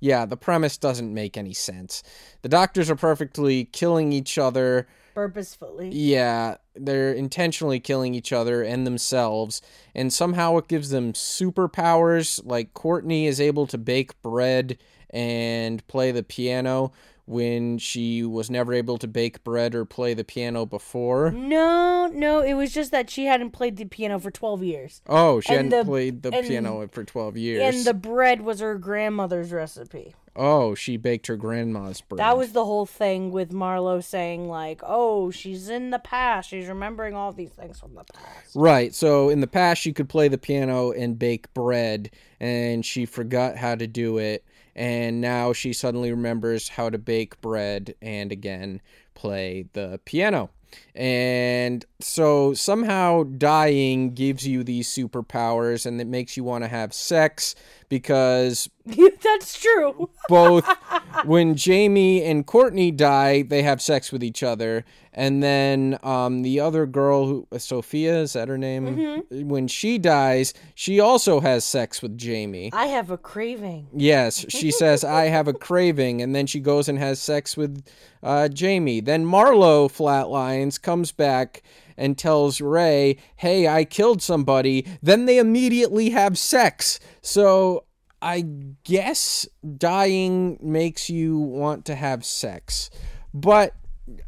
[0.00, 2.02] Yeah, the premise doesn't make any sense.
[2.42, 4.86] The doctors are perfectly killing each other.
[5.14, 5.90] Purposefully.
[5.90, 9.60] Yeah, they're intentionally killing each other and themselves,
[9.94, 12.40] and somehow it gives them superpowers.
[12.44, 14.78] Like Courtney is able to bake bread
[15.10, 16.92] and play the piano,
[17.26, 21.30] when she was never able to bake bread or play the piano before.
[21.30, 25.02] No, no, it was just that she hadn't played the piano for 12 years.
[25.06, 27.74] Oh, she And hadn't the- played the and- piano for 12 years.
[27.74, 30.14] And the bread was her grandmother's recipe.
[30.38, 32.20] Oh, she baked her grandma's bread.
[32.20, 36.48] That was the whole thing with Marlo saying, like, oh, she's in the past.
[36.48, 38.54] She's remembering all these things from the past.
[38.54, 38.94] Right.
[38.94, 43.56] So in the past, she could play the piano and bake bread, and she forgot
[43.56, 44.44] how to do it.
[44.74, 48.80] And now she suddenly remembers how to bake bread and again
[49.14, 50.50] play the piano.
[50.94, 56.94] And so somehow dying gives you these superpowers and it makes you want to have
[56.94, 57.54] sex
[57.88, 58.68] because
[59.22, 60.10] That's true.
[60.28, 60.66] both
[61.24, 66.60] when Jamie and Courtney die, they have sex with each other, and then um, the
[66.60, 69.24] other girl, who Sophia, is that her name?
[69.30, 72.70] When she dies, she also has sex with Jamie.
[72.72, 73.88] I have a craving.
[73.94, 77.84] Yes, she says, I have a craving, and then she goes and has sex with
[78.22, 79.00] uh, Jamie.
[79.00, 81.62] Then Marlo flatlines, comes back,
[81.98, 84.86] and tells Ray, Hey, I killed somebody.
[85.02, 86.98] Then they immediately have sex.
[87.20, 87.84] So
[88.22, 88.46] I
[88.84, 92.90] guess dying makes you want to have sex.
[93.34, 93.74] But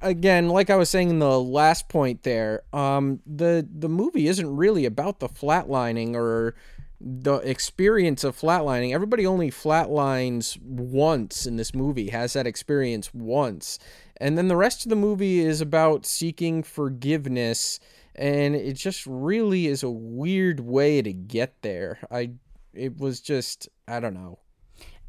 [0.02, 4.56] again, like I was saying in the last point there, um, the the movie isn't
[4.56, 6.54] really about the flatlining or
[7.00, 8.92] the experience of flatlining.
[8.92, 13.78] Everybody only flatlines once in this movie, has that experience once.
[14.20, 17.80] And then the rest of the movie is about seeking forgiveness
[18.14, 21.98] and it just really is a weird way to get there.
[22.10, 22.32] I
[22.74, 24.38] it was just I don't know.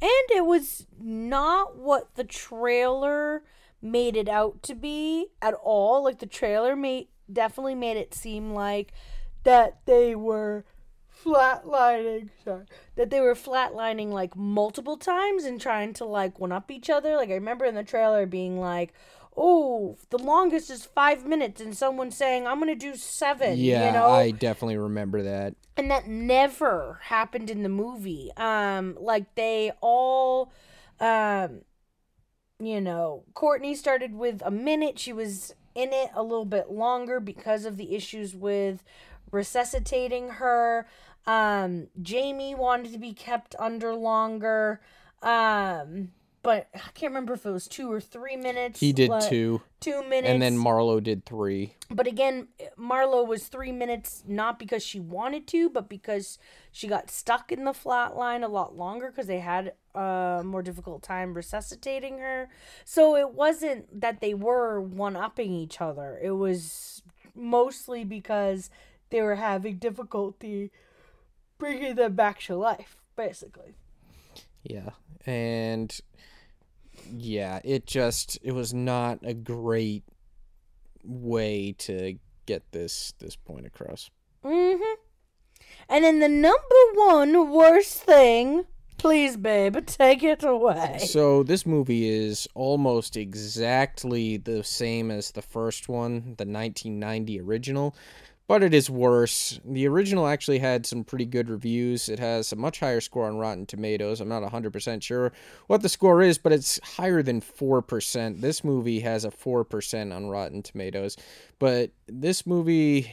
[0.01, 3.43] And it was not what the trailer
[3.81, 6.05] made it out to be at all.
[6.05, 8.93] Like the trailer made definitely made it seem like
[9.43, 10.65] that they were
[11.23, 16.69] flatlining sorry that they were flatlining like multiple times and trying to like one up
[16.71, 17.15] each other.
[17.15, 18.93] Like i remember in the trailer being like
[19.37, 23.93] oh the longest is five minutes and someone saying i'm gonna do seven Yeah, you
[23.93, 24.09] know?
[24.09, 25.55] I definitely remember that.
[25.77, 28.31] and that never happened in the movie.
[28.35, 30.51] Um like they all
[30.99, 31.61] um
[32.59, 34.99] you know courtney started with a minute.
[34.99, 38.83] She was in it a little bit longer because of the issues with
[39.31, 40.85] resuscitating her
[41.27, 44.81] um jamie wanted to be kept under longer
[45.21, 46.09] um
[46.43, 50.01] but i can't remember if it was two or three minutes He did two, two
[50.03, 51.75] minutes and then Marlo did three.
[51.91, 52.47] but again,
[52.79, 56.39] Marlo was three minutes not because she wanted to, but because
[56.71, 60.61] she got stuck in the flat line a lot longer because they had a more
[60.63, 62.49] difficult time resuscitating her.
[62.85, 66.17] So it wasn't that they were one upping each other.
[66.23, 67.03] It was
[67.35, 68.69] mostly because
[69.09, 70.71] they were having difficulty
[71.61, 73.75] bringing them back to life, basically.
[74.63, 74.89] Yeah.
[75.27, 75.95] And
[77.13, 80.03] yeah, it just it was not a great
[81.03, 84.09] way to get this this point across.
[84.43, 85.01] Mm-hmm.
[85.87, 88.65] And then the number one worst thing,
[88.97, 90.97] please, babe, take it away.
[91.05, 97.95] So this movie is almost exactly the same as the first one, the 1990 original,
[98.51, 99.61] but it is worse.
[99.63, 102.09] The original actually had some pretty good reviews.
[102.09, 104.19] It has a much higher score on Rotten Tomatoes.
[104.19, 105.31] I'm not 100% sure
[105.67, 108.41] what the score is, but it's higher than 4%.
[108.41, 111.15] This movie has a 4% on Rotten Tomatoes,
[111.59, 113.09] but this movie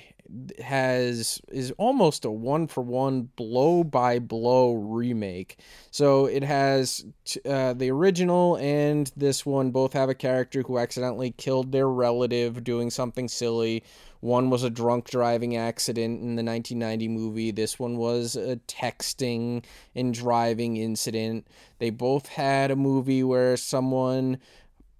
[0.62, 5.58] has is almost a one for one blow by blow remake.
[5.90, 7.04] So it has
[7.48, 12.62] uh, the original and this one both have a character who accidentally killed their relative
[12.62, 13.82] doing something silly.
[14.20, 17.50] One was a drunk driving accident in the 1990 movie.
[17.50, 19.64] This one was a texting
[19.94, 21.46] and driving incident.
[21.78, 24.38] They both had a movie where someone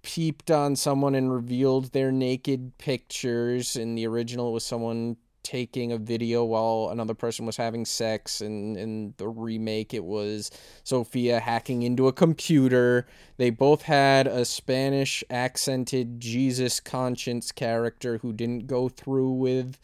[0.01, 3.75] peeped on someone and revealed their naked pictures.
[3.75, 5.17] In the original, it was someone
[5.49, 10.51] taking a video while another person was having sex and in the remake it was
[10.83, 13.07] Sophia hacking into a computer.
[13.37, 19.79] They both had a Spanish accented Jesus conscience character who didn't go through with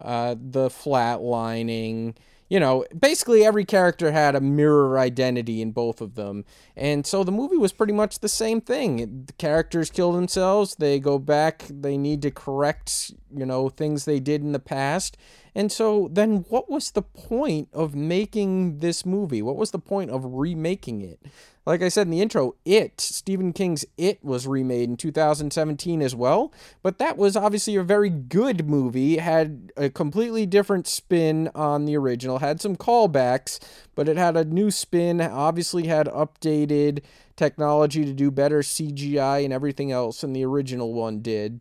[0.00, 2.14] uh, the flatlining.
[2.48, 6.44] You know, basically every character had a mirror identity in both of them.
[6.76, 9.24] And so the movie was pretty much the same thing.
[9.26, 14.20] The characters kill themselves, they go back, they need to correct, you know, things they
[14.20, 15.18] did in the past.
[15.58, 19.42] And so then what was the point of making this movie?
[19.42, 21.20] What was the point of remaking it?
[21.66, 26.14] Like I said in the intro, It, Stephen King's It was remade in 2017 as
[26.14, 31.86] well, but that was obviously a very good movie, had a completely different spin on
[31.86, 33.58] the original, had some callbacks,
[33.96, 37.02] but it had a new spin, obviously had updated
[37.34, 41.58] technology to do better CGI and everything else than the original one did.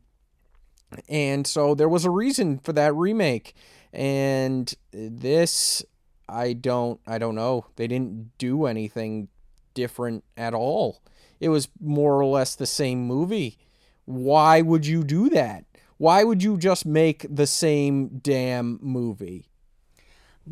[1.10, 3.56] And so there was a reason for that remake.
[3.94, 5.84] And this
[6.30, 7.68] I don't I don't know.
[7.76, 9.30] They didn't do anything
[9.74, 11.02] different at all.
[11.40, 13.58] It was more or less the same movie.
[14.06, 15.66] Why would you do that?
[15.98, 19.50] Why would you just make the same damn movie?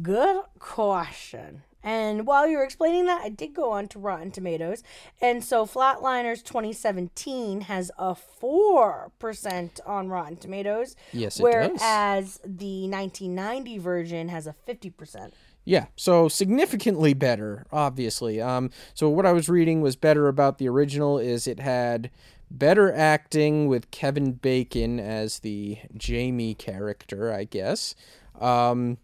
[0.02, 1.64] Good question.
[1.86, 4.82] And while you were explaining that, I did go on to Rotten Tomatoes.
[5.22, 10.96] And so Flatliners 2017 has a 4% on Rotten Tomatoes.
[11.14, 12.40] Yes, it whereas does.
[12.44, 15.32] the 1990 version has a 50%.
[15.64, 18.42] Yeah, so significantly better, obviously.
[18.42, 22.10] Um, so what I was reading was better about the original is it had
[22.50, 27.96] better acting with Kevin Bacon as the Jamie character, I guess.
[28.40, 28.98] Um,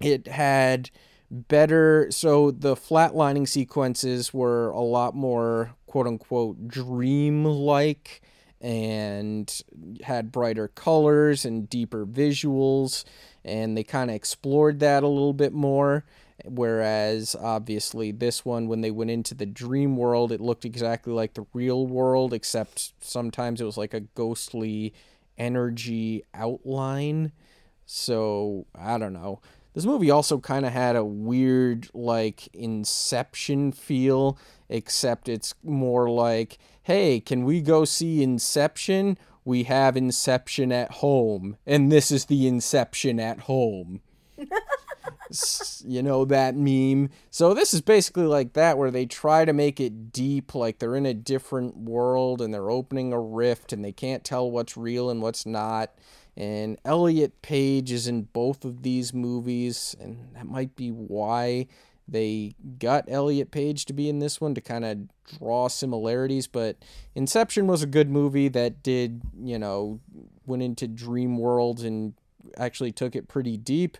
[0.00, 0.90] it had
[1.30, 8.22] better, so the flatlining sequences were a lot more quote unquote dream like
[8.60, 9.62] and
[10.02, 13.04] had brighter colors and deeper visuals
[13.44, 16.04] and they kind of explored that a little bit more.
[16.44, 21.34] Whereas, obviously, this one, when they went into the dream world, it looked exactly like
[21.34, 24.92] the real world, except sometimes it was like a ghostly
[25.38, 27.32] energy outline.
[27.86, 29.40] So, I don't know.
[29.76, 34.36] This movie also kind of had a weird, like, Inception feel,
[34.68, 39.16] except it's more like, hey, can we go see Inception?
[39.46, 44.00] we have Inception at home, and this is the Inception at home.
[45.84, 47.10] you know that meme?
[47.30, 50.96] So this is basically like that, where they try to make it deep, like they're
[50.96, 55.08] in a different world and they're opening a rift and they can't tell what's real
[55.08, 55.92] and what's not.
[56.36, 61.66] And Elliot Page is in both of these movies, and that might be why
[62.08, 64.98] they got Elliot Page to be in this one to kind of
[65.38, 66.76] draw similarities, but
[67.14, 70.00] Inception was a good movie that did, you know,
[70.46, 72.14] went into dream worlds and
[72.56, 73.98] actually took it pretty deep.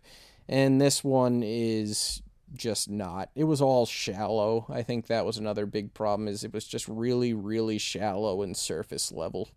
[0.49, 2.23] And this one is
[2.55, 3.31] just not.
[3.35, 4.67] It was all shallow.
[4.69, 8.57] I think that was another big problem is it was just really really shallow and
[8.57, 9.49] surface level.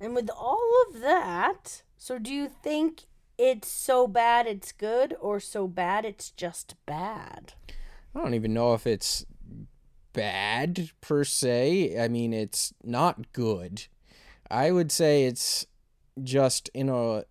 [0.00, 3.02] And with all of that, so do you think
[3.40, 7.54] it's so bad it's good or so bad it's just bad.
[8.14, 9.24] I don't even know if it's
[10.12, 11.98] bad per se.
[11.98, 13.86] I mean, it's not good.
[14.50, 15.66] I would say it's
[16.22, 17.24] just in a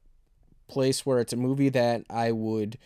[0.68, 2.78] place where it's a movie that I would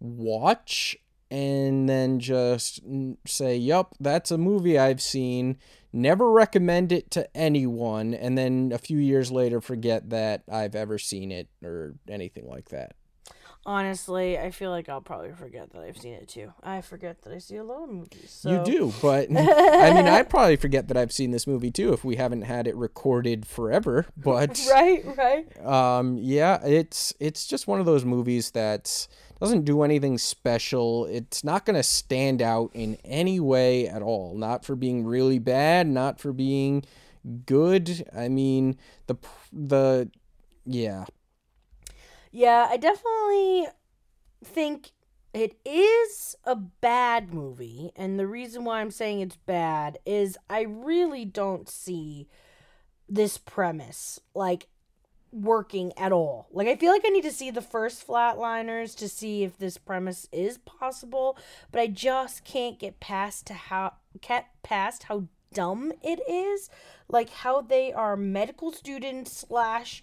[0.00, 0.96] watch
[1.32, 2.80] and then just
[3.26, 5.56] say, "Yup, that's a movie I've seen."
[5.90, 10.98] Never recommend it to anyone, and then a few years later forget that I've ever
[10.98, 12.96] seen it or anything like that.
[13.64, 16.52] Honestly, I feel like I'll probably forget that I've seen it too.
[16.64, 18.36] I forget that I see a lot of movies.
[18.40, 18.50] So.
[18.50, 22.04] You do, but I mean, I probably forget that I've seen this movie too if
[22.04, 24.06] we haven't had it recorded forever.
[24.16, 25.64] But right, right.
[25.64, 29.08] Um, yeah, it's it's just one of those movies that's
[29.42, 31.04] doesn't do anything special.
[31.06, 34.36] It's not going to stand out in any way at all.
[34.36, 36.84] Not for being really bad, not for being
[37.44, 38.08] good.
[38.16, 38.78] I mean,
[39.08, 39.16] the
[39.52, 40.10] the
[40.64, 41.06] yeah.
[42.30, 43.66] Yeah, I definitely
[44.44, 44.92] think
[45.34, 50.60] it is a bad movie, and the reason why I'm saying it's bad is I
[50.62, 52.28] really don't see
[53.08, 54.68] this premise like
[55.32, 56.46] working at all.
[56.52, 59.78] Like I feel like I need to see the first flatliners to see if this
[59.78, 61.36] premise is possible,
[61.70, 66.70] but I just can't get past to how get past how dumb it is.
[67.08, 70.02] Like how they are medical students slash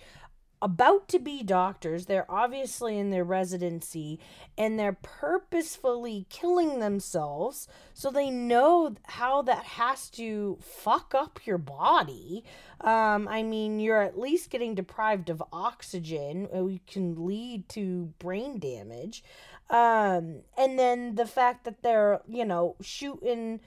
[0.62, 2.05] about to be doctors.
[2.05, 4.20] They're obviously in their residency
[4.57, 11.57] and they're purposefully killing themselves so they know how that has to fuck up your
[11.57, 12.43] body.
[12.82, 18.60] Um, I mean, you're at least getting deprived of oxygen, which can lead to brain
[18.60, 19.24] damage.
[19.70, 23.60] Um, and then the fact that they're, you know, shooting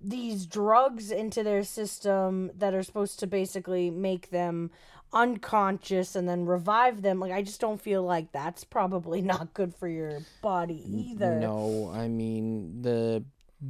[0.00, 4.70] these drugs into their system that are supposed to basically make them
[5.16, 9.74] unconscious and then revive them like i just don't feel like that's probably not good
[9.74, 11.40] for your body either.
[11.40, 13.24] no i mean the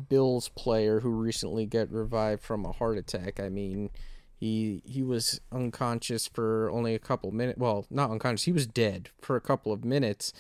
[0.09, 3.89] bills player who recently got revived from a heart attack i mean
[4.35, 9.11] he he was unconscious for only a couple minutes well not unconscious he was dead
[9.21, 10.33] for a couple of minutes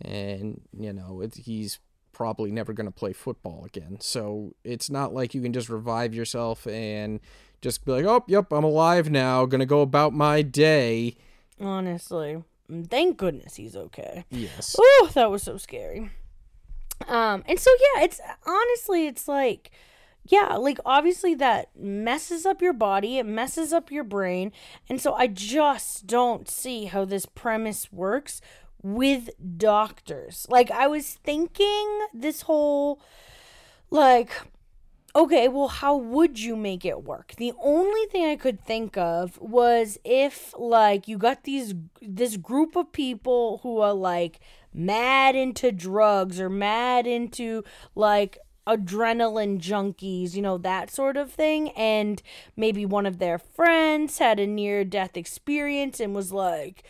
[0.00, 1.80] and you know it, he's
[2.12, 3.98] probably never going to play football again.
[4.00, 7.20] So it's not like you can just revive yourself and
[7.62, 11.16] just be like, oh, yep, I'm alive now, gonna go about my day.
[11.60, 12.42] Honestly,
[12.88, 14.24] thank goodness he's okay.
[14.30, 14.76] Yes.
[14.78, 16.10] Oh, that was so scary.
[17.08, 19.70] Um, and so yeah, it's honestly, it's like
[20.24, 24.52] yeah, like obviously that messes up your body, it messes up your brain.
[24.88, 28.40] And so I just don't see how this premise works
[28.82, 30.46] with doctors.
[30.48, 33.00] Like I was thinking this whole
[33.90, 34.30] like
[35.14, 37.34] okay, well how would you make it work?
[37.36, 42.76] The only thing I could think of was if like you got these this group
[42.76, 44.40] of people who are like
[44.72, 47.62] mad into drugs or mad into
[47.94, 51.70] like adrenaline junkies, you know, that sort of thing.
[51.70, 52.22] And
[52.56, 56.84] maybe one of their friends had a near death experience and was like,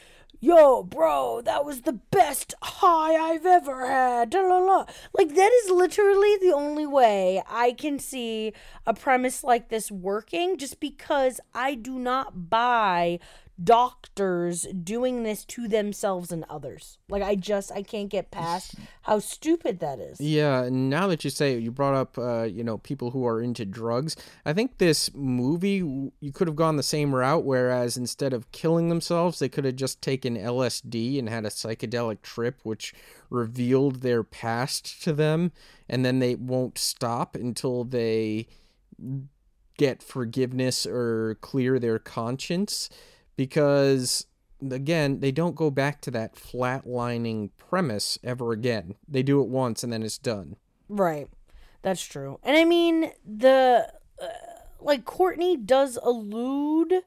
[0.44, 4.30] Yo, bro, that was the best high I've ever had.
[4.30, 4.86] Da, la, la.
[5.16, 8.52] Like, that is literally the only way I can see
[8.84, 13.20] a premise like this working, just because I do not buy
[13.62, 16.98] doctors doing this to themselves and others.
[17.08, 20.20] Like I just I can't get past how stupid that is.
[20.20, 23.64] Yeah, now that you say you brought up uh, you know people who are into
[23.64, 24.16] drugs.
[24.44, 28.88] I think this movie you could have gone the same route whereas instead of killing
[28.88, 32.94] themselves, they could have just taken LSD and had a psychedelic trip which
[33.30, 35.52] revealed their past to them
[35.88, 38.46] and then they won't stop until they
[39.78, 42.88] get forgiveness or clear their conscience
[43.36, 44.26] because
[44.70, 48.94] again, they don't go back to that flatlining premise ever again.
[49.08, 50.56] They do it once and then it's done.
[50.88, 51.28] Right.
[51.82, 52.38] That's true.
[52.42, 54.26] And I mean, the uh,
[54.80, 57.02] like Courtney does allude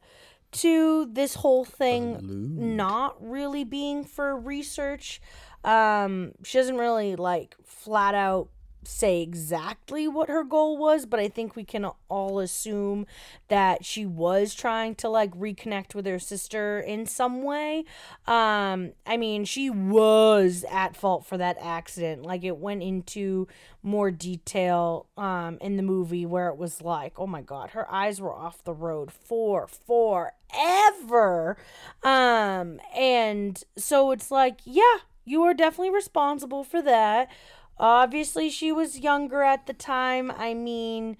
[0.52, 2.58] to this whole thing allude.
[2.58, 5.22] not really being for research.
[5.64, 8.50] Um she doesn't really like flat out
[8.88, 13.06] say exactly what her goal was, but I think we can all assume
[13.48, 17.86] that she was trying to like reconnect with her sister in some way.
[18.28, 22.24] Um, I mean, she was at fault for that accident.
[22.24, 23.48] Like it went into
[23.84, 28.20] more detail um in the movie where it was like, oh my god, her eyes
[28.20, 31.58] were off the road for forever.
[32.04, 37.30] Um, and so it's like, yeah, you are definitely responsible for that.
[37.78, 40.32] Obviously, she was younger at the time.
[40.32, 41.18] I mean,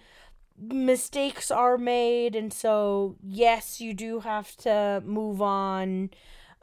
[0.58, 6.12] mistakes are made, and so, yes, you do have to move on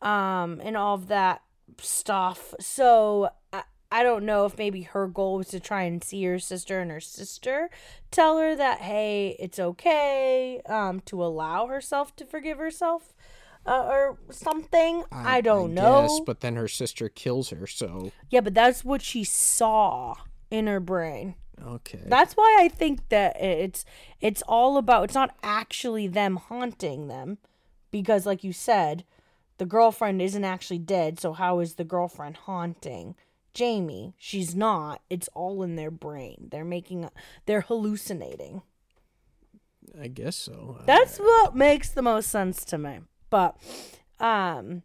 [0.01, 1.43] um, and all of that
[1.79, 2.55] stuff.
[2.59, 6.39] So, I, I don't know if maybe her goal was to try and see her
[6.39, 7.69] sister and her sister
[8.11, 13.13] tell her that, hey, it's okay um, to allow herself to forgive herself
[13.67, 15.05] uh, or something.
[15.13, 16.03] I, I don't I know.
[16.03, 18.13] Guess, but then her sister kills her, so.
[18.31, 20.15] Yeah, but that's what she saw
[20.51, 21.37] in her brain.
[21.65, 22.03] Okay.
[22.07, 23.85] That's why I think that it's
[24.21, 27.39] it's all about it's not actually them haunting them
[27.91, 29.05] because like you said,
[29.59, 33.15] the girlfriend isn't actually dead, so how is the girlfriend haunting
[33.55, 34.15] Jamie?
[34.19, 35.03] She's not.
[35.09, 36.49] It's all in their brain.
[36.51, 37.09] They're making
[37.47, 38.63] they're hallucinating.
[40.01, 40.81] I guess so.
[40.87, 43.01] That's what makes the most sense to me.
[43.33, 43.57] But
[44.21, 44.83] um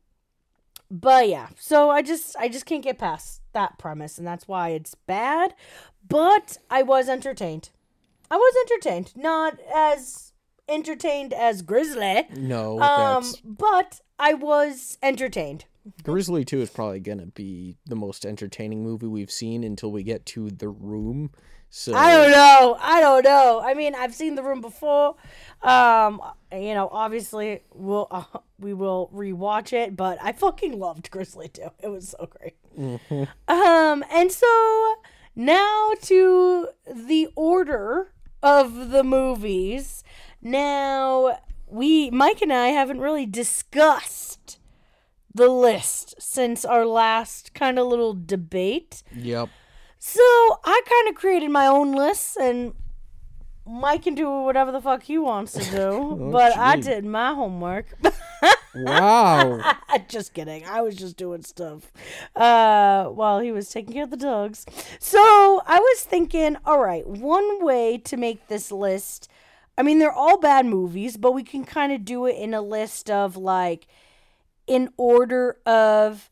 [0.89, 4.69] but yeah, so I just I just can't get past that premise and that's why
[4.69, 5.53] it's bad,
[6.07, 7.69] but I was entertained.
[8.31, 10.31] I was entertained, not as
[10.69, 12.25] entertained as Grizzly.
[12.35, 15.65] No, um, but I was entertained.
[16.03, 20.03] Grizzly 2 is probably going to be the most entertaining movie we've seen until we
[20.03, 21.31] get to The Room.
[21.69, 22.77] So I don't know.
[22.79, 23.61] I don't know.
[23.63, 25.15] I mean, I've seen The Room before.
[25.61, 28.23] Um, you know, obviously we'll uh,
[28.59, 31.61] we will rewatch it, but I fucking loved Grizzly 2.
[31.83, 32.55] It was so great.
[32.77, 33.23] Mm-hmm.
[33.51, 34.95] Um, and so
[35.35, 38.11] now to the order
[38.41, 40.03] of the movies.
[40.41, 44.59] Now we Mike and I haven't really discussed
[45.33, 49.03] the list since our last kind of little debate.
[49.15, 49.49] Yep.
[50.09, 50.21] So
[50.63, 52.73] I kind of created my own list, and
[53.65, 55.89] Mike can do whatever the fuck he wants to do.
[55.91, 56.57] oh, but geez.
[56.57, 57.87] I did my homework.
[58.73, 59.75] wow.
[60.07, 60.63] just kidding.
[60.65, 61.91] I was just doing stuff
[62.37, 64.65] uh, while he was taking care of the dogs.
[64.97, 69.29] So I was thinking, all right, one way to make this list.
[69.77, 72.61] I mean, they're all bad movies, but we can kind of do it in a
[72.61, 73.87] list of like,
[74.67, 76.29] in order of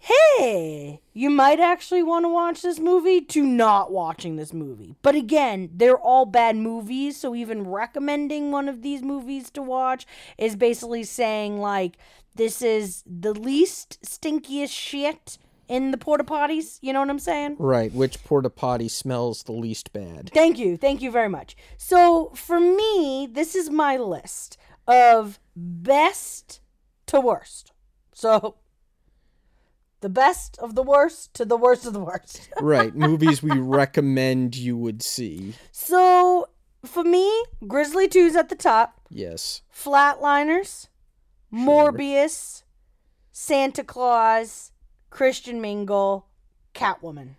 [0.00, 4.96] hey, you might actually want to watch this movie to not watching this movie.
[5.02, 10.06] But again, they're all bad movies, so even recommending one of these movies to watch
[10.38, 11.98] is basically saying, like,
[12.34, 15.36] this is the least stinkiest shit
[15.68, 16.78] in the porta potties.
[16.80, 17.56] You know what I'm saying?
[17.58, 17.92] Right.
[17.92, 20.30] Which porta potty smells the least bad?
[20.32, 20.76] Thank you.
[20.76, 21.56] Thank you very much.
[21.76, 26.60] So for me, this is my list of best
[27.06, 27.72] to worst.
[28.12, 28.56] So
[30.00, 32.48] the best of the worst to the worst of the worst.
[32.60, 32.94] right.
[32.94, 35.54] Movies we recommend you would see.
[35.72, 36.48] So
[36.84, 39.00] for me, Grizzly 2's at the top.
[39.10, 39.62] Yes.
[39.74, 40.88] Flatliners,
[41.52, 42.62] Morbius,
[43.32, 44.72] Santa Claus,
[45.10, 46.26] Christian Mingle,
[46.74, 47.34] Catwoman.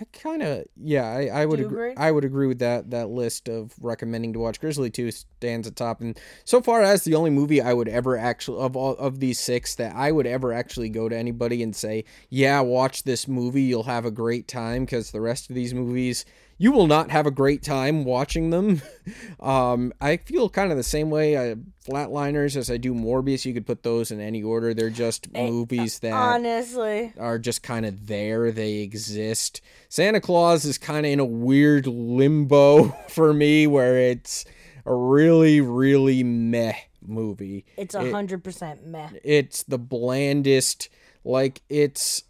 [0.00, 1.90] I kind of yeah, I, I would agree.
[1.90, 1.94] agree?
[1.96, 4.58] I would agree with that that list of recommending to watch.
[4.58, 8.16] Grizzly Two stands at top, and so far as the only movie I would ever
[8.16, 11.76] actually of all of these six that I would ever actually go to anybody and
[11.76, 15.72] say, yeah, watch this movie, you'll have a great time, because the rest of these
[15.72, 16.24] movies
[16.58, 18.82] you will not have a great time watching them.
[19.40, 21.36] um, I feel kind of the same way.
[21.36, 23.44] I, Flatliners as I do Morbius.
[23.44, 24.72] You could put those in any order.
[24.72, 27.12] They're just movies that Honestly.
[27.18, 28.50] are just kind of there.
[28.50, 29.60] They exist.
[29.88, 34.44] Santa Claus is kind of in a weird limbo for me where it's
[34.86, 37.66] a really, really meh movie.
[37.76, 39.10] It's a hundred percent meh.
[39.22, 40.88] It's the blandest,
[41.24, 42.22] like it's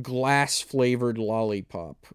[0.00, 2.06] glass flavored lollipop.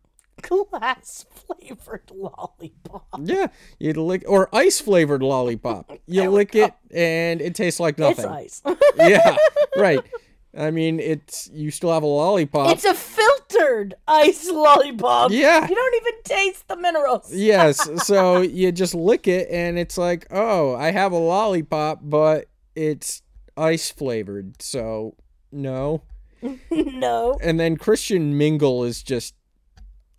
[0.41, 3.07] Glass flavored lollipop.
[3.23, 3.47] Yeah,
[3.79, 5.91] you lick or ice flavored lollipop.
[6.07, 8.31] You lick it and it tastes like nothing.
[8.31, 8.77] It's ice.
[8.97, 9.35] yeah,
[9.77, 9.99] right.
[10.57, 12.71] I mean, it's you still have a lollipop.
[12.71, 15.31] it's a filtered ice lollipop.
[15.31, 15.67] Yeah.
[15.67, 17.33] You don't even taste the minerals.
[17.33, 22.47] yes so you just lick it and it's like oh i have a lollipop but
[22.75, 23.21] it's
[23.55, 25.15] ice flavored so
[25.51, 26.01] no
[26.69, 27.37] no.
[27.41, 29.33] and then christian mingle is just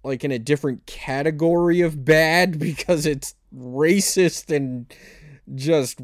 [0.09, 4.93] like in a different category of bad because it's racist and
[5.55, 6.01] just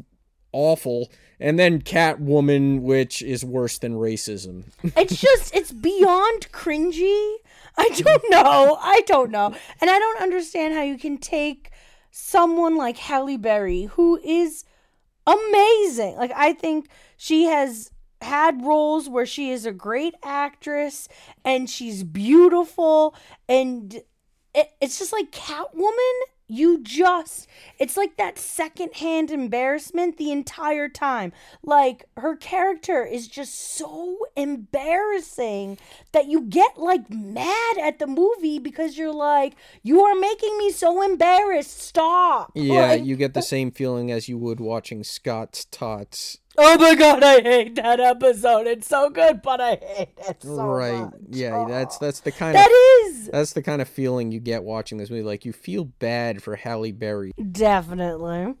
[0.53, 4.63] awful and then catwoman which is worse than racism
[4.95, 7.35] It's just it's beyond cringy.
[7.77, 8.77] I don't know.
[8.79, 9.53] I don't know.
[9.81, 11.71] And I don't understand how you can take
[12.11, 14.63] someone like Halle Berry who is
[15.27, 16.15] amazing.
[16.15, 16.87] Like I think
[17.17, 17.91] she has
[18.25, 21.07] had roles where she is a great actress
[21.43, 23.15] and she's beautiful
[23.47, 24.01] and
[24.53, 27.47] it, it's just like Catwoman you just
[27.79, 31.33] it's like that secondhand embarrassment the entire time.
[31.63, 35.77] Like her character is just so embarrassing
[36.11, 40.71] that you get like mad at the movie because you're like you are making me
[40.71, 41.79] so embarrassed.
[41.79, 42.51] Stop.
[42.53, 46.95] Yeah Like, you get the same feeling as you would watching scott's tots oh my
[46.95, 51.13] god i hate that episode it's so good but i hate it so right much.
[51.29, 52.05] yeah that's Oh.
[52.05, 54.97] that's the kind that of That is that's the kind of feeling you get watching
[54.97, 58.53] this movie like you feel bad for halle berry Definitely.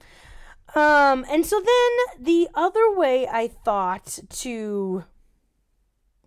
[0.75, 5.05] Um, and so then the other way I thought to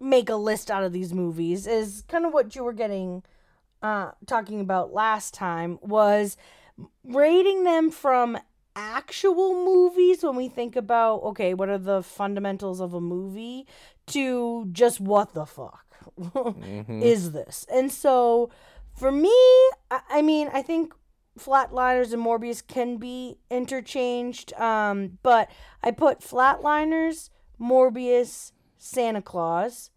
[0.00, 3.24] make a list out of these movies is kind of what you were getting
[3.82, 6.36] uh talking about last time was
[7.04, 8.38] rating them from
[8.78, 13.66] actual movies when we think about okay, what are the fundamentals of a movie
[14.06, 15.84] to just what the fuck
[16.88, 17.66] is this?
[17.72, 18.50] And so
[18.94, 19.34] for me,
[19.90, 20.94] I, I mean, I think
[21.38, 25.50] Flatliners and Morbius can be interchanged, um, but
[25.82, 29.90] I put Flatliners, Morbius, Santa Claus,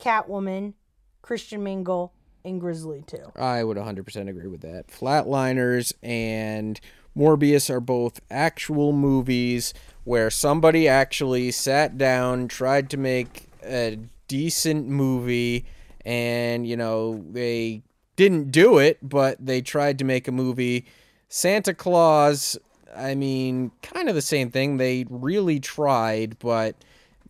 [0.00, 0.74] Catwoman,
[1.22, 2.12] Christian Mingle,
[2.44, 3.32] and Grizzly too.
[3.36, 6.78] i would 100% agree with that flatliners and
[7.16, 9.72] morbius are both actual movies
[10.04, 13.98] where somebody actually sat down tried to make a
[14.28, 15.64] decent movie
[16.04, 17.82] and you know they
[18.16, 20.84] didn't do it but they tried to make a movie.
[21.28, 22.56] Santa claus
[22.96, 24.76] i mean kind of the same thing.
[24.76, 26.76] They really tried but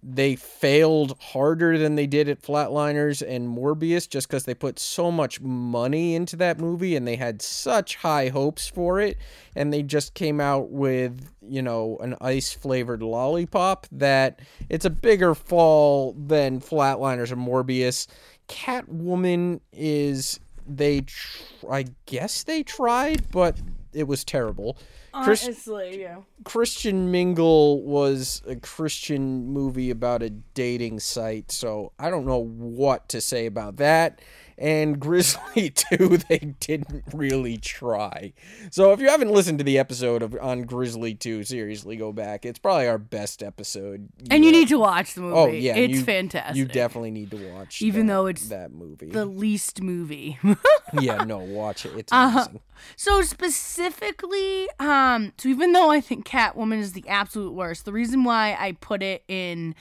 [0.06, 5.10] they failed harder than they did at Flatliners and Morbius just because they put so
[5.10, 9.16] much money into that movie and they had such high hopes for it.
[9.56, 14.90] And they just came out with, you know, an ice flavored lollipop that it's a
[14.90, 18.06] bigger fall than Flatliners or Morbius.
[18.46, 23.56] Catwoman is, they, tr- I guess they tried, but
[23.94, 24.76] it was terrible.
[25.22, 26.18] Chris- Honestly, yeah.
[26.44, 33.08] Christian Mingle was a Christian movie about a dating site, so I don't know what
[33.10, 34.20] to say about that.
[34.56, 38.32] And Grizzly 2, they didn't really try.
[38.70, 42.44] So if you haven't listened to the episode of on Grizzly 2, seriously go back.
[42.44, 44.08] It's probably our best episode.
[44.30, 45.34] And you need to watch the movie.
[45.36, 46.56] Oh yeah, it's you- fantastic.
[46.56, 49.10] You definitely need to watch, Even that- though it's that movie.
[49.10, 50.38] the least movie.
[51.00, 51.92] yeah, no, watch it.
[51.96, 52.38] It's Uh-huh.
[52.44, 52.60] amazing.
[52.96, 58.24] So specifically, um, so even though I think Catwoman is the absolute worst, the reason
[58.24, 59.74] why I put it in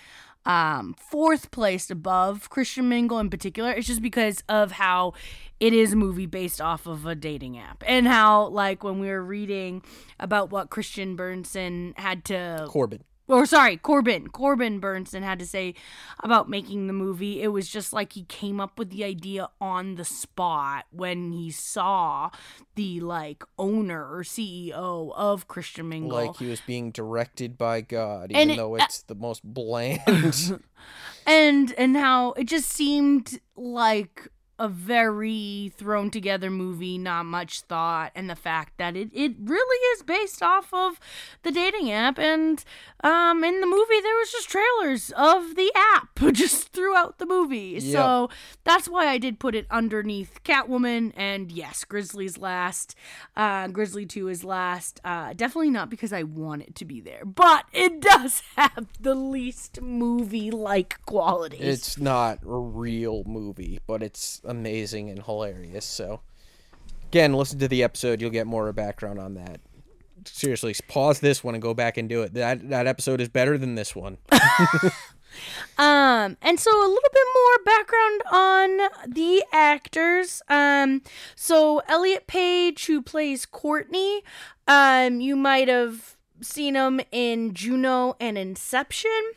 [0.46, 5.14] um fourth placed above Christian Mingle in particular It's just because of how
[5.60, 9.08] it is a movie based off of a dating app and how like when we
[9.08, 9.82] were reading
[10.20, 13.04] about what Christian Bernsen had to Corbin.
[13.34, 14.28] Or sorry, Corbin.
[14.28, 15.74] Corbin Bernsen had to say
[16.24, 17.42] about making the movie.
[17.42, 21.50] It was just like he came up with the idea on the spot when he
[21.52, 22.30] saw
[22.76, 26.28] the like owner or CEO of Christian Mingle.
[26.28, 30.60] Like he was being directed by God, even it- though uh, it's the most bland.
[31.26, 34.28] and and how it just seemed like
[34.60, 39.78] a very thrown together movie, not much thought, and the fact that it, it really
[39.96, 41.00] is based off of
[41.42, 42.20] the dating app.
[42.20, 42.64] And
[43.04, 47.80] um, in the movie, there was just trailers of the app just throughout the movie.
[47.80, 48.30] So
[48.64, 51.12] that's why I did put it underneath Catwoman.
[51.16, 52.96] And yes, Grizzly's last.
[53.36, 55.02] Uh, Grizzly 2 is last.
[55.04, 59.16] Uh, definitely not because I want it to be there, but it does have the
[59.16, 61.60] least movie like qualities.
[61.62, 65.86] it's not a real movie, but it's amazing and hilarious.
[65.86, 66.22] So,
[67.08, 69.60] again, listen to the episode; you'll get more background on that.
[70.26, 72.34] Seriously, pause this one and go back and do it.
[72.34, 74.18] That that episode is better than this one.
[75.78, 80.42] Um, and so a little bit more background on the actors.
[80.48, 81.02] Um,
[81.36, 84.24] so Elliot Page, who plays Courtney,
[84.68, 89.34] um, you might have seen him in Juno and Inception.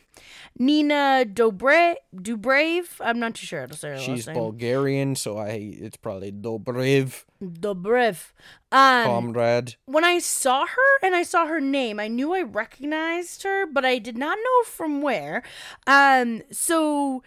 [0.58, 4.36] Nina Dobre Dubrave, I'm not too sure how to say her She's last name.
[4.36, 8.32] Bulgarian, so I it's probably Dobrev, Dobrev.
[8.72, 9.76] Um, comrade.
[9.86, 13.84] when I saw her and I saw her name, I knew I recognized her, but
[13.84, 15.42] I did not know from where.
[15.86, 17.22] Um, so,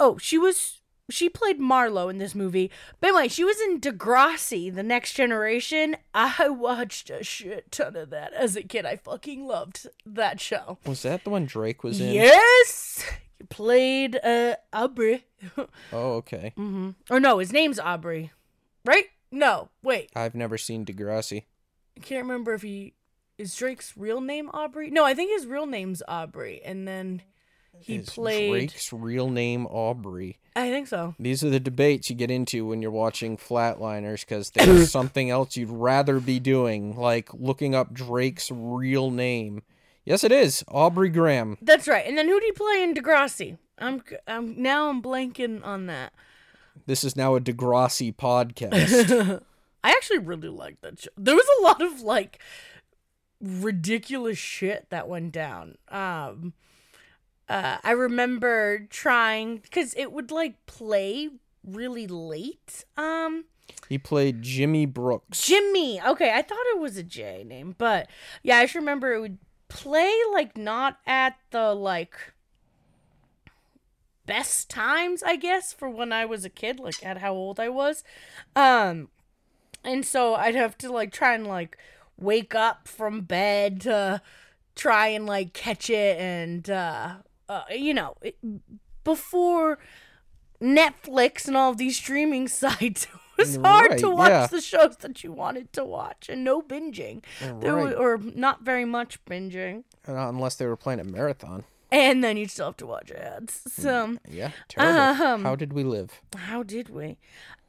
[0.00, 0.81] oh, she was
[1.12, 2.70] she played Marlo in this movie.
[3.00, 5.96] But anyway, she was in Degrassi, The Next Generation.
[6.14, 8.86] I watched a shit ton of that as a kid.
[8.86, 10.78] I fucking loved that show.
[10.86, 12.12] Was that the one Drake was in?
[12.14, 13.04] Yes,
[13.38, 15.24] he played uh Aubrey,
[15.92, 16.52] Oh, okay.
[16.56, 16.90] Mm-hmm.
[17.10, 18.32] or no, his name's Aubrey,
[18.84, 19.04] right?
[19.30, 20.10] No, wait.
[20.14, 21.44] I've never seen Degrassi.
[21.96, 22.94] I can't remember if he
[23.38, 24.90] is Drake's real name Aubrey.
[24.90, 27.22] No, I think his real name's Aubrey, and then
[27.78, 28.50] he Is played.
[28.50, 30.38] Drake's real name Aubrey.
[30.54, 31.14] I think so.
[31.18, 35.56] These are the debates you get into when you're watching Flatliners because there's something else
[35.56, 39.62] you'd rather be doing, like looking up Drake's real name.
[40.04, 41.56] Yes, it is Aubrey Graham.
[41.62, 42.04] That's right.
[42.06, 43.58] And then who did he play in Degrassi?
[43.78, 46.12] I'm, I'm now I'm blanking on that.
[46.86, 49.42] This is now a Degrassi podcast.
[49.84, 51.10] I actually really liked that show.
[51.16, 52.40] There was a lot of like
[53.40, 55.76] ridiculous shit that went down.
[55.88, 56.52] Um
[57.48, 61.30] uh I remember trying cuz it would like play
[61.64, 62.84] really late.
[62.96, 63.44] Um
[63.88, 65.46] he played Jimmy Brooks.
[65.46, 66.00] Jimmy.
[66.00, 68.08] Okay, I thought it was a J name, but
[68.42, 69.38] yeah, I just remember it would
[69.68, 72.16] play like not at the like
[74.26, 77.68] best times, I guess, for when I was a kid, like at how old I
[77.68, 78.04] was.
[78.54, 79.08] Um
[79.84, 81.76] and so I'd have to like try and like
[82.16, 84.22] wake up from bed to
[84.74, 87.16] try and like catch it and uh,
[87.52, 88.36] uh you know, it,
[89.04, 89.78] before
[90.60, 94.46] Netflix and all of these streaming sites it was hard to watch yeah.
[94.46, 97.22] the shows that you wanted to watch and no binging.
[97.60, 97.84] There Right.
[97.86, 99.84] was, or not very much binging.
[100.06, 101.64] Unless they were playing a marathon.
[101.92, 103.60] And then you'd still have to watch ads.
[103.68, 105.24] So Yeah, terrible.
[105.24, 106.10] Um, How did we live?
[106.36, 107.18] How did we?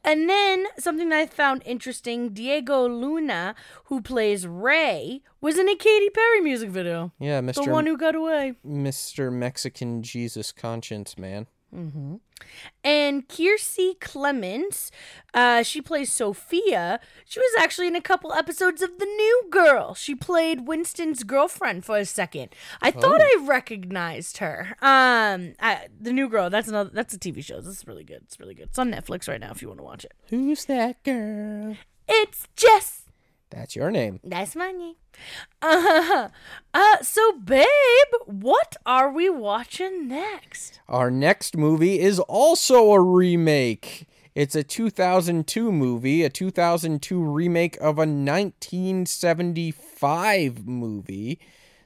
[0.02, 3.54] And then something that I found interesting Diego Luna,
[3.84, 7.12] who plays Ray, was in a Katy Perry music video.
[7.18, 7.64] Yeah, Mr.
[7.64, 8.54] The one who got away.
[8.66, 9.32] Mr.
[9.32, 11.46] Mexican Jesus Conscience Man.
[12.82, 14.90] And Kiersey Clemons,
[15.32, 17.00] uh, she plays Sophia.
[17.24, 19.94] She was actually in a couple episodes of The New Girl.
[19.94, 22.54] She played Winston's girlfriend for a second.
[22.82, 24.76] I thought I recognized her.
[24.82, 26.50] Um, I, The New Girl.
[26.50, 26.90] That's another.
[26.92, 27.60] That's a TV show.
[27.60, 28.22] This is really good.
[28.24, 28.66] It's really good.
[28.68, 30.12] It's on Netflix right now if you want to watch it.
[30.28, 31.76] Who's that girl?
[32.06, 33.03] It's Jess.
[33.54, 34.18] That's your name.
[34.24, 34.96] That's my name.
[35.62, 36.30] Uh,
[36.74, 37.66] uh, so, babe,
[38.26, 40.80] what are we watching next?
[40.88, 44.08] Our next movie is also a remake.
[44.34, 51.38] It's a 2002 movie, a 2002 remake of a 1975 movie.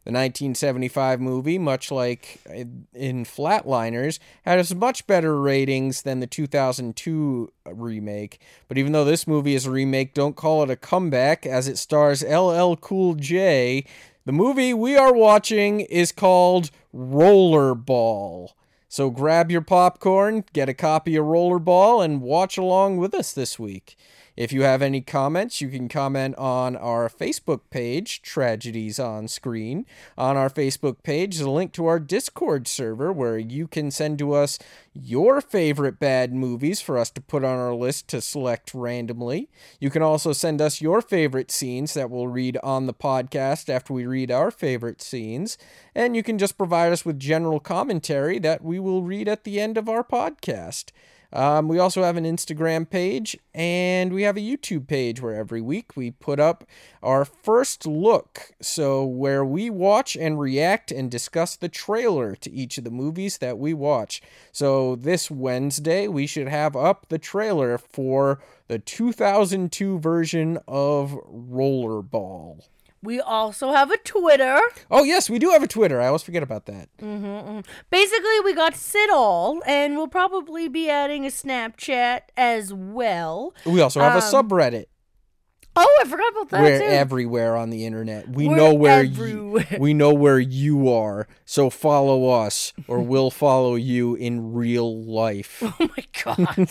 [0.08, 7.52] The 1975 movie, much like uh, in Flatliners, has much better ratings than the 2002
[7.66, 8.40] uh, remake.
[8.68, 11.76] But even though this movie is a remake, don't call it a comeback as it
[11.76, 13.84] stars LL Cool J.
[14.24, 18.52] The movie we are watching is called Rollerball.
[18.88, 23.58] So grab your popcorn, get a copy of Rollerball, and watch along with us this
[23.58, 23.94] week.
[24.38, 29.84] If you have any comments, you can comment on our Facebook page, Tragedies on Screen.
[30.16, 34.16] On our Facebook page is a link to our Discord server where you can send
[34.20, 34.56] to us
[34.94, 39.50] your favorite bad movies for us to put on our list to select randomly.
[39.80, 43.92] You can also send us your favorite scenes that we'll read on the podcast after
[43.92, 45.58] we read our favorite scenes.
[45.96, 49.58] And you can just provide us with general commentary that we will read at the
[49.58, 50.92] end of our podcast.
[51.32, 55.60] Um, we also have an Instagram page and we have a YouTube page where every
[55.60, 56.64] week we put up
[57.02, 58.52] our first look.
[58.60, 63.38] So, where we watch and react and discuss the trailer to each of the movies
[63.38, 64.22] that we watch.
[64.52, 72.62] So, this Wednesday, we should have up the trailer for the 2002 version of Rollerball.
[73.02, 74.58] We also have a Twitter.
[74.90, 76.00] Oh, yes, we do have a Twitter.
[76.00, 76.88] I always forget about that.
[77.90, 83.54] Basically, we got Sit All, and we'll probably be adding a Snapchat as well.
[83.64, 84.86] We also have a Um, subreddit.
[85.80, 86.84] Oh, I forgot about that We're too.
[86.84, 88.28] everywhere on the internet.
[88.28, 89.66] We We're know where everywhere.
[89.70, 91.28] you, we know where you are.
[91.44, 95.62] So follow us, or we'll follow you in real life.
[95.80, 96.68] Oh my god.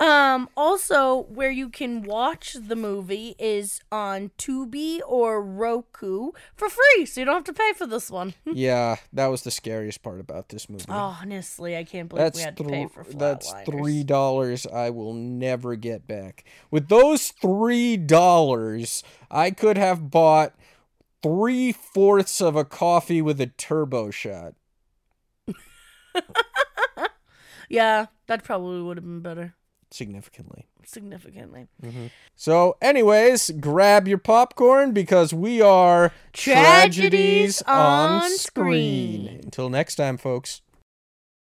[0.00, 7.06] um also where you can watch the movie is on Tubi or Roku for free,
[7.06, 8.34] so you don't have to pay for this one.
[8.44, 10.84] yeah, that was the scariest part about this movie.
[10.88, 15.14] Honestly, I can't believe that's we had to pay for that's three dollars I will
[15.14, 16.44] never get back.
[16.70, 18.35] With those three dollars,
[19.30, 20.54] I could have bought
[21.22, 24.54] three fourths of a coffee with a turbo shot.
[27.68, 29.54] Yeah, that probably would have been better
[29.90, 30.66] Significantly.
[30.84, 31.66] significantly.
[31.82, 32.06] Mm-hmm.
[32.34, 39.40] So, anyways, grab your popcorn because we are Tragedies on Screen.
[39.44, 40.60] Until next time, folks.